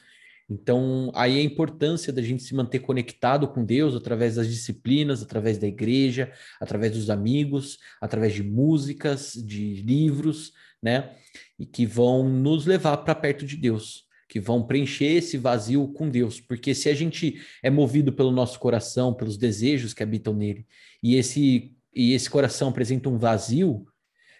[0.49, 5.57] então, aí a importância da gente se manter conectado com Deus através das disciplinas, através
[5.57, 6.31] da igreja,
[6.61, 11.17] através dos amigos, através de músicas, de livros, né?
[11.59, 16.11] E que vão nos levar para perto de Deus, que vão preencher esse vazio com
[16.11, 16.41] Deus.
[16.41, 20.67] Porque se a gente é movido pelo nosso coração, pelos desejos que habitam nele,
[21.03, 23.87] e esse, e esse coração apresenta um vazio,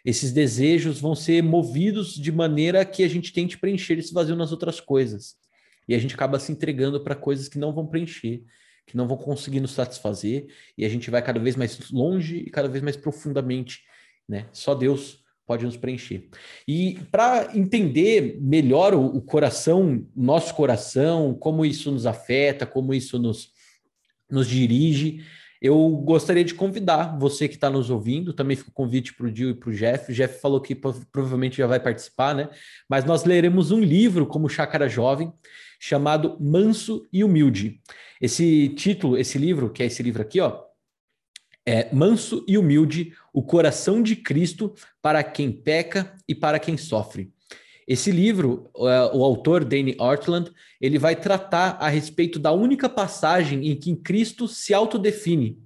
[0.05, 4.53] esses desejos vão ser movidos de maneira que a gente tente preencher esse vazio nas
[4.53, 5.43] outras coisas.
[5.89, 8.43] E a gente acaba se entregando para coisas que não vão preencher,
[8.87, 12.51] que não vão conseguir nos satisfazer, e a gente vai cada vez mais longe e
[12.51, 13.83] cada vez mais profundamente,
[14.29, 14.47] né?
[14.53, 16.29] Só Deus pode nos preencher.
[16.67, 23.19] E para entender melhor o, o coração, nosso coração, como isso nos afeta, como isso
[23.19, 23.51] nos,
[24.31, 25.23] nos dirige,
[25.65, 29.33] eu gostaria de convidar você que está nos ouvindo, também fica o convite para o
[29.33, 30.13] Dio e para o Jeff.
[30.13, 32.51] O Jeff falou que provavelmente já vai participar, né?
[32.87, 35.33] Mas nós leremos um livro como Chácara Jovem,
[35.81, 37.81] chamado Manso e Humilde.
[38.21, 40.65] Esse título, esse livro, que é esse livro aqui, ó,
[41.65, 47.33] é Manso e Humilde, o coração de Cristo para quem peca e para quem sofre.
[47.87, 53.77] Esse livro, o autor Danny Ortland, ele vai tratar a respeito da única passagem em
[53.77, 55.59] que Cristo se autodefine,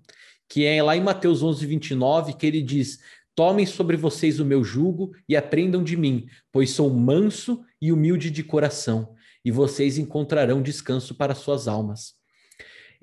[0.49, 2.99] que é lá em Mateus 11, 29, que ele diz:
[3.37, 8.31] Tomem sobre vocês o meu jugo e aprendam de mim, pois sou manso e humilde
[8.31, 9.15] de coração,
[9.45, 12.15] e vocês encontrarão descanso para suas almas.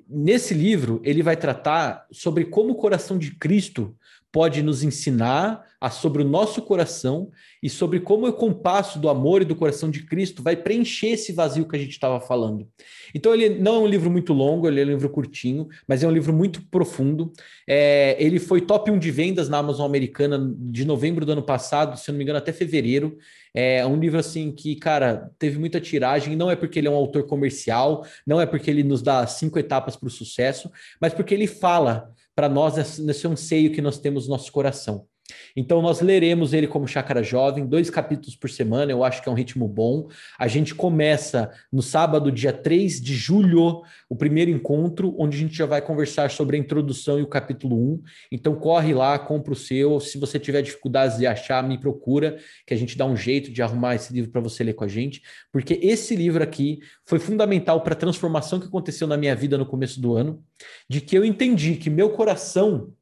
[0.08, 3.96] Nesse livro, ele vai tratar sobre como o coração de Cristo
[4.36, 7.30] pode nos ensinar a, sobre o nosso coração
[7.62, 11.32] e sobre como o compasso do amor e do coração de Cristo vai preencher esse
[11.32, 12.68] vazio que a gente estava falando.
[13.14, 16.06] Então, ele não é um livro muito longo, ele é um livro curtinho, mas é
[16.06, 17.32] um livro muito profundo.
[17.66, 21.98] É, ele foi top 1 de vendas na Amazon americana de novembro do ano passado,
[21.98, 23.16] se não me engano, até fevereiro.
[23.54, 26.36] É um livro assim que, cara, teve muita tiragem.
[26.36, 29.58] Não é porque ele é um autor comercial, não é porque ele nos dá cinco
[29.58, 30.70] etapas para o sucesso,
[31.00, 35.08] mas porque ele fala para nós nesse anseio que nós temos no nosso coração.
[35.54, 39.32] Então, nós leremos ele como Chácara Jovem, dois capítulos por semana, eu acho que é
[39.32, 40.08] um ritmo bom.
[40.38, 45.56] A gente começa no sábado, dia 3 de julho, o primeiro encontro, onde a gente
[45.56, 48.02] já vai conversar sobre a introdução e o capítulo 1.
[48.32, 50.00] Então, corre lá, compra o seu.
[50.00, 53.62] Se você tiver dificuldades de achar, me procura, que a gente dá um jeito de
[53.62, 55.22] arrumar esse livro para você ler com a gente,
[55.52, 59.66] porque esse livro aqui foi fundamental para a transformação que aconteceu na minha vida no
[59.66, 60.42] começo do ano,
[60.88, 62.92] de que eu entendi que meu coração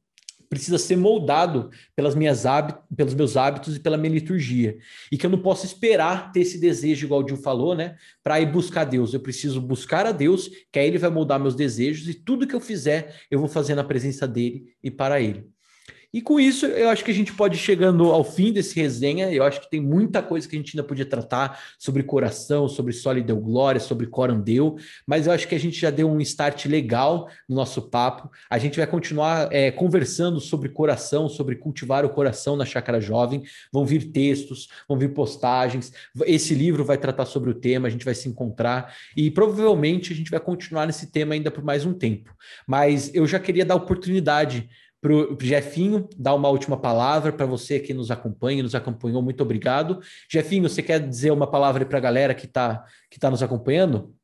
[0.55, 4.78] precisa ser moldado pelas minhas hábitos, pelos meus hábitos e pela minha liturgia.
[5.11, 7.96] E que eu não posso esperar ter esse desejo, igual o Gil falou, né?
[8.22, 9.12] Para ir buscar Deus.
[9.12, 12.55] Eu preciso buscar a Deus, que aí ele vai moldar meus desejos, e tudo que
[12.55, 15.53] eu fizer, eu vou fazer na presença dele e para ele.
[16.14, 19.32] E com isso, eu acho que a gente pode chegando ao fim desse resenha.
[19.32, 22.92] Eu acho que tem muita coisa que a gente ainda podia tratar sobre coração, sobre
[22.92, 26.66] Soli deu glória, sobre Corandeu, mas eu acho que a gente já deu um start
[26.66, 28.30] legal no nosso papo.
[28.48, 33.42] A gente vai continuar é, conversando sobre coração, sobre cultivar o coração na Chácara Jovem.
[33.72, 35.92] Vão vir textos, vão vir postagens.
[36.26, 40.16] Esse livro vai tratar sobre o tema, a gente vai se encontrar e provavelmente a
[40.16, 42.32] gente vai continuar nesse tema ainda por mais um tempo.
[42.68, 44.70] Mas eu já queria dar oportunidade
[45.05, 49.20] para o Jefinho dar uma última palavra para você que nos acompanha, nos acompanhou.
[49.20, 50.00] Muito obrigado.
[50.30, 54.16] Jefinho, você quer dizer uma palavra para a galera que está que tá nos acompanhando?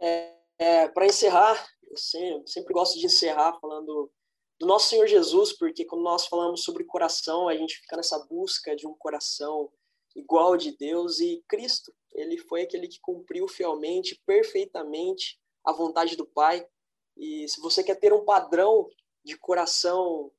[0.00, 4.10] É, é, para encerrar, eu sempre, sempre gosto de encerrar falando
[4.58, 8.74] do nosso Senhor Jesus, porque quando nós falamos sobre coração, a gente fica nessa busca
[8.74, 9.70] de um coração
[10.16, 11.92] igual de Deus e Cristo.
[12.14, 16.66] Ele foi aquele que cumpriu fielmente, perfeitamente a vontade do Pai.
[17.14, 18.88] E se você quer ter um padrão
[19.28, 20.32] de coração,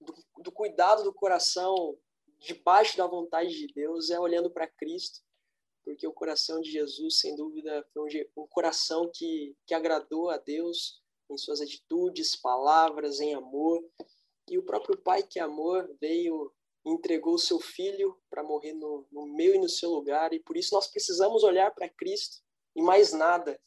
[0.00, 1.98] do, do cuidado do coração
[2.38, 5.20] debaixo da vontade de Deus é olhando para Cristo,
[5.84, 8.02] porque o coração de Jesus, sem dúvida, foi
[8.36, 13.84] um, um coração que, que agradou a Deus em suas atitudes, palavras, em amor.
[14.48, 16.52] E o próprio Pai, que é amor, veio
[16.84, 20.32] entregou o seu filho para morrer no, no meu e no seu lugar.
[20.32, 22.36] E por isso nós precisamos olhar para Cristo
[22.76, 23.60] e mais nada.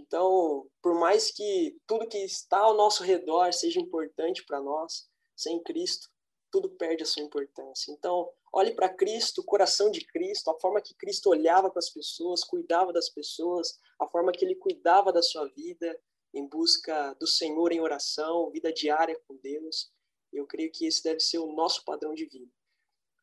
[0.00, 5.62] Então, por mais que tudo que está ao nosso redor seja importante para nós, sem
[5.62, 6.08] Cristo,
[6.50, 7.92] tudo perde a sua importância.
[7.92, 11.90] Então, olhe para Cristo, o coração de Cristo, a forma que Cristo olhava para as
[11.90, 15.98] pessoas, cuidava das pessoas, a forma que ele cuidava da sua vida
[16.32, 19.92] em busca do Senhor em oração, vida diária com Deus.
[20.32, 22.50] Eu creio que esse deve ser o nosso padrão de vida.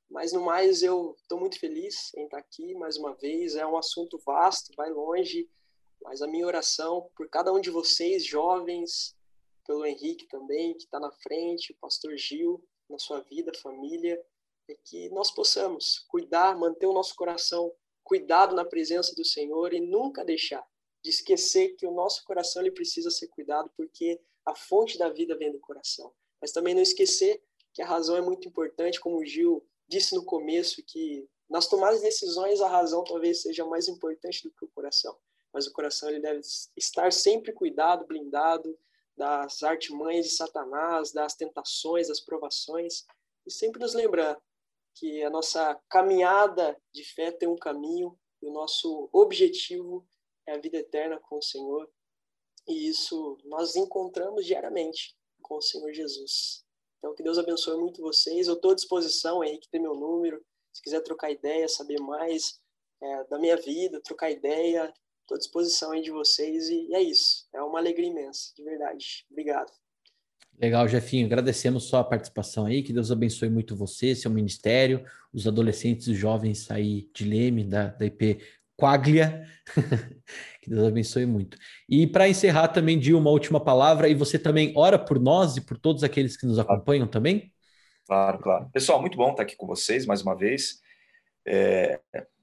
[0.10, 3.56] Mas no mais, eu estou muito feliz em estar aqui mais uma vez.
[3.56, 5.50] É um assunto vasto, vai longe
[6.02, 9.16] mas a minha oração por cada um de vocês, jovens,
[9.66, 14.20] pelo Henrique também, que está na frente, o pastor Gil, na sua vida, família,
[14.70, 17.74] é que nós possamos cuidar, manter o nosso coração
[18.04, 20.66] cuidado na presença do Senhor e nunca deixar
[21.04, 25.38] de esquecer que o nosso coração ele precisa ser cuidado, porque a fonte da vida
[25.38, 26.14] vem do coração.
[26.42, 27.44] Mas também não esquecer
[27.74, 32.00] que a razão é muito importante, como o Gil disse no começo, que nas tomadas
[32.00, 35.18] de decisões a razão talvez seja mais importante do que o coração
[35.54, 36.42] mas o coração ele deve
[36.76, 38.78] estar sempre cuidado, blindado
[39.16, 43.06] das artimanhas de Satanás, das tentações, das provações,
[43.46, 44.40] e sempre nos lembrar
[44.94, 50.08] que a nossa caminhada de fé tem um caminho e o nosso objetivo
[50.46, 51.90] é a vida eterna com o Senhor.
[52.68, 56.66] E isso nós encontramos diariamente com o Senhor Jesus.
[56.98, 58.48] Então, que Deus abençoe muito vocês.
[58.48, 60.44] Eu estou à disposição, Henrique tem meu número.
[60.74, 62.60] Se quiser trocar ideia, saber mais
[63.02, 64.94] é, da minha vida, trocar ideia,
[65.28, 67.50] Estou à disposição aí de vocês e, é isso.
[67.54, 69.26] É uma alegria imensa, de verdade.
[69.30, 69.70] Obrigado.
[70.58, 71.26] Legal, Jefinho.
[71.26, 72.82] Agradecemos sua participação aí.
[72.82, 75.04] Que Deus abençoe muito você, seu ministério,
[75.34, 78.40] os adolescentes e jovens aí de Leme, da, da IP
[78.78, 79.46] Quaglia.
[80.64, 81.58] que Deus abençoe muito.
[81.90, 85.62] E para encerrar também, de uma última palavra, e você também ora por nós e
[85.62, 87.52] por todos aqueles que nos acompanham também?
[88.06, 88.70] Claro, claro.
[88.72, 90.80] Pessoal, muito bom estar aqui com vocês mais uma vez.
[91.46, 92.00] É,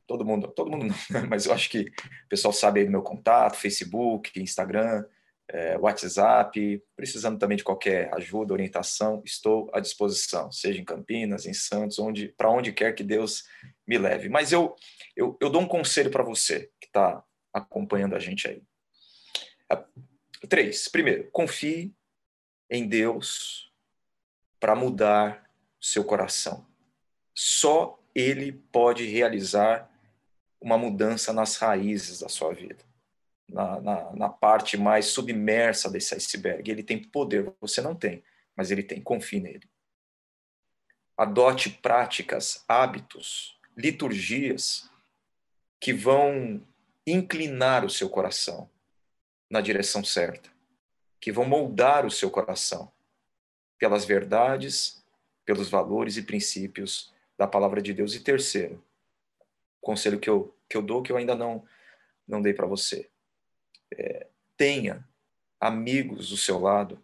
[0.06, 1.26] todo mundo, todo mundo não, né?
[1.28, 5.04] mas eu acho que o pessoal sabe aí do meu contato, Facebook, Instagram,
[5.48, 11.52] é, WhatsApp, precisando também de qualquer ajuda, orientação, estou à disposição, seja em Campinas, em
[11.52, 13.44] Santos, onde, para onde quer que Deus
[13.86, 14.28] me leve.
[14.28, 14.74] Mas eu,
[15.16, 18.62] eu, eu dou um conselho para você que está acompanhando a gente aí.
[20.48, 20.88] Três.
[20.88, 21.94] Primeiro, confie
[22.70, 23.72] em Deus
[24.60, 25.50] para mudar
[25.80, 26.66] seu coração.
[27.34, 29.90] Só Ele pode realizar
[30.64, 32.84] uma mudança nas raízes da sua vida
[33.48, 36.70] na, na, na, parte mais submersa desse iceberg.
[36.70, 38.24] Ele tem poder, você não tem,
[38.56, 39.68] mas ele tem, confie nele.
[41.16, 44.90] Adote práticas, hábitos, liturgias
[45.78, 46.62] que vão
[47.06, 48.70] inclinar o seu coração
[49.50, 50.50] na direção certa,
[51.20, 52.90] que vão moldar o seu coração
[53.78, 55.04] pelas verdades,
[55.44, 58.14] pelos valores e princípios da palavra de Deus.
[58.14, 58.82] E terceiro,
[59.80, 61.64] conselho que eu, que eu dou que eu ainda não,
[62.26, 63.10] não dei para você
[63.98, 65.06] é, tenha
[65.60, 67.02] amigos do seu lado,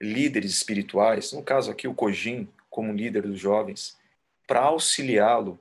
[0.00, 3.98] líderes espirituais, no caso aqui o Cojin, como líder dos jovens,
[4.46, 5.58] para auxiliá-lo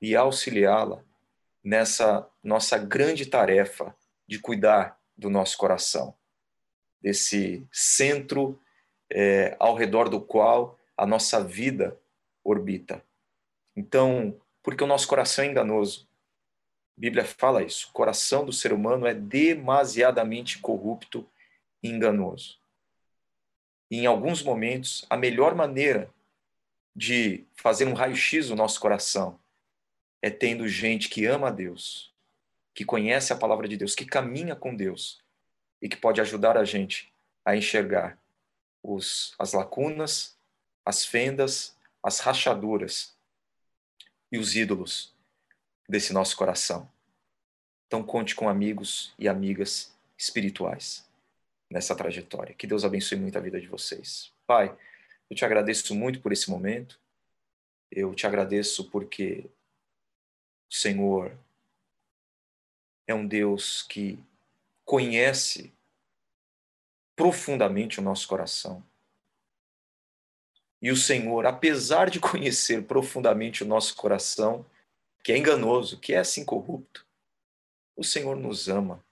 [0.00, 1.02] e auxiliá-la
[1.64, 3.94] nessa nossa grande tarefa
[4.26, 6.14] de cuidar do nosso coração,
[7.00, 8.60] desse centro
[9.10, 11.98] é, ao redor do qual a nossa vida
[12.44, 13.02] orbita.
[13.74, 16.07] Então, porque o nosso coração é enganoso,
[16.98, 17.90] a Bíblia fala isso.
[17.90, 21.24] O coração do ser humano é demasiadamente corrupto
[21.80, 22.58] e enganoso.
[23.88, 26.12] E em alguns momentos, a melhor maneira
[26.96, 29.38] de fazer um raio-x do nosso coração
[30.20, 32.12] é tendo gente que ama a Deus,
[32.74, 35.22] que conhece a palavra de Deus, que caminha com Deus
[35.80, 37.12] e que pode ajudar a gente
[37.44, 38.18] a enxergar
[38.82, 40.36] os, as lacunas,
[40.84, 43.16] as fendas, as rachaduras
[44.32, 45.16] e os ídolos
[45.88, 46.88] desse nosso coração.
[47.86, 51.08] Então, conte com amigos e amigas espirituais
[51.70, 52.54] nessa trajetória.
[52.54, 54.30] Que Deus abençoe muito a vida de vocês.
[54.46, 54.76] Pai,
[55.30, 57.00] eu te agradeço muito por esse momento.
[57.90, 59.46] Eu te agradeço porque
[60.70, 61.32] o Senhor
[63.06, 64.22] é um Deus que
[64.84, 65.72] conhece
[67.16, 68.84] profundamente o nosso coração.
[70.80, 74.64] E o Senhor, apesar de conhecer profundamente o nosso coração,
[75.22, 77.06] que é enganoso, que é assim corrupto.
[77.96, 79.04] O Senhor nos ama.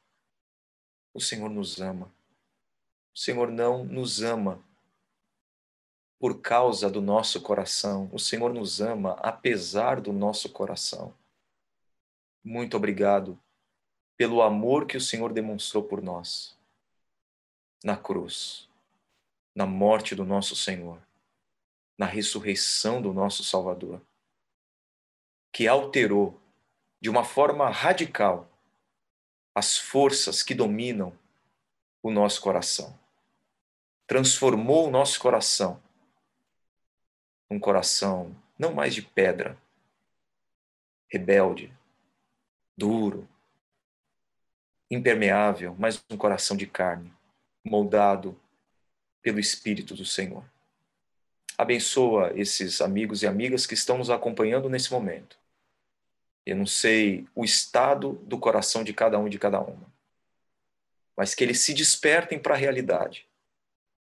[1.13, 2.13] O Senhor nos ama.
[3.15, 4.63] O Senhor não nos ama
[6.19, 8.09] por causa do nosso coração.
[8.13, 11.15] O Senhor nos ama apesar do nosso coração.
[12.45, 13.39] Muito obrigado
[14.17, 16.57] pelo amor que o Senhor demonstrou por nós
[17.85, 18.69] na cruz,
[19.55, 21.01] na morte do nosso Senhor,
[21.99, 24.01] na ressurreição do nosso Salvador
[25.57, 26.39] que alterou
[27.01, 28.47] de uma forma radical
[29.55, 31.19] as forças que dominam
[32.03, 32.95] o nosso coração.
[34.07, 35.83] Transformou o nosso coração
[37.51, 39.57] um coração não mais de pedra,
[41.11, 41.73] rebelde,
[42.77, 43.27] duro,
[44.91, 47.11] impermeável, mas um coração de carne,
[47.65, 48.39] moldado
[49.23, 50.45] pelo Espírito do Senhor.
[51.57, 55.46] Abençoa esses amigos e amigas que estão nos acompanhando nesse momento
[56.47, 59.93] eu não sei o estado do coração de cada um e de cada uma.
[61.17, 63.27] Mas que eles se despertem para a realidade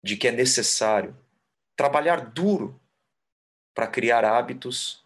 [0.04, 1.18] de que é necessário
[1.78, 2.80] trabalhar duro
[3.74, 5.04] para criar hábitos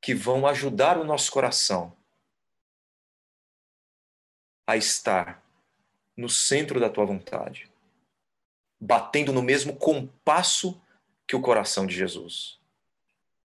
[0.00, 1.94] que vão ajudar o nosso coração
[4.66, 5.42] a estar
[6.16, 7.70] no centro da tua vontade,
[8.80, 10.80] batendo no mesmo compasso
[11.26, 12.58] que o coração de Jesus.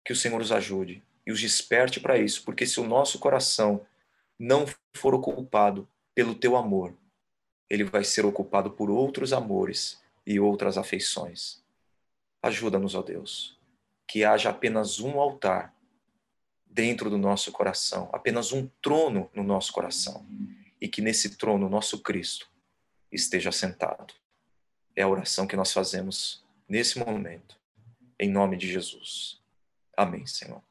[0.05, 3.85] Que o Senhor nos ajude e os desperte para isso, porque se o nosso coração
[4.39, 4.65] não
[4.95, 6.95] for ocupado pelo teu amor,
[7.69, 11.61] ele vai ser ocupado por outros amores e outras afeições.
[12.41, 13.59] Ajuda-nos, ó Deus,
[14.07, 15.75] que haja apenas um altar
[16.65, 20.25] dentro do nosso coração, apenas um trono no nosso coração,
[20.79, 22.49] e que nesse trono nosso Cristo
[23.11, 24.13] esteja sentado.
[24.95, 27.59] É a oração que nós fazemos nesse momento,
[28.17, 29.41] em nome de Jesus.
[29.97, 30.66] Amém, Senhor.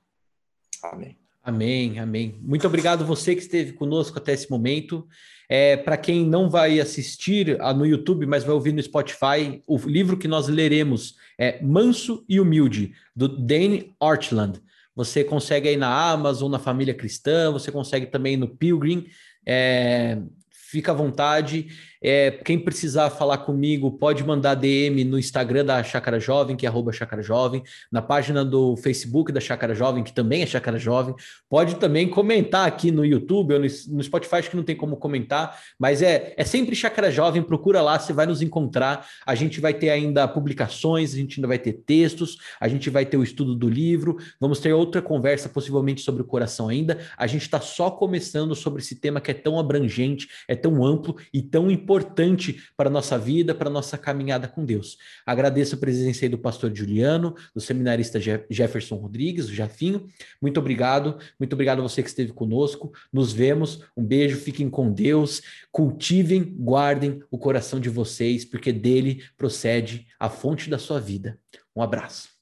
[0.92, 1.16] Amém.
[1.42, 2.40] Amém, amém.
[2.42, 5.06] Muito obrigado você que esteve conosco até esse momento.
[5.48, 9.78] É, Para quem não vai assistir ah, no YouTube, mas vai ouvir no Spotify, o
[9.78, 14.60] livro que nós leremos é Manso e Humilde, do Dane Archland.
[14.96, 19.06] Você consegue aí na Amazon, na Família Cristã, você consegue também no Pilgrim.
[19.46, 20.18] É,
[20.50, 21.68] fica à vontade.
[22.02, 26.68] É, quem precisar falar comigo, pode mandar DM no Instagram da Chácara Jovem, que é
[26.68, 31.14] arroba Chácara Jovem, na página do Facebook da Chácara Jovem, que também é Chácara Jovem.
[31.48, 35.58] Pode também comentar aqui no YouTube ou no, Spotify, acho que não tem como comentar,
[35.78, 39.06] mas é, é sempre Chácara Jovem, procura lá, você vai nos encontrar.
[39.26, 43.06] A gente vai ter ainda publicações, a gente ainda vai ter textos, a gente vai
[43.06, 46.98] ter o estudo do livro, vamos ter outra conversa, possivelmente sobre o coração ainda.
[47.16, 51.16] A gente está só começando sobre esse tema que é tão abrangente, é tão amplo
[51.32, 54.98] e tão importante importante para a nossa vida, para a nossa caminhada com Deus.
[55.24, 58.18] Agradeço a presença aí do pastor Juliano, do seminarista
[58.50, 60.08] Jefferson Rodrigues, o Jafinho.
[60.42, 62.92] Muito obrigado, muito obrigado a você que esteve conosco.
[63.12, 69.22] Nos vemos, um beijo, fiquem com Deus, cultivem, guardem o coração de vocês, porque dele
[69.36, 71.38] procede a fonte da sua vida.
[71.74, 72.35] Um abraço.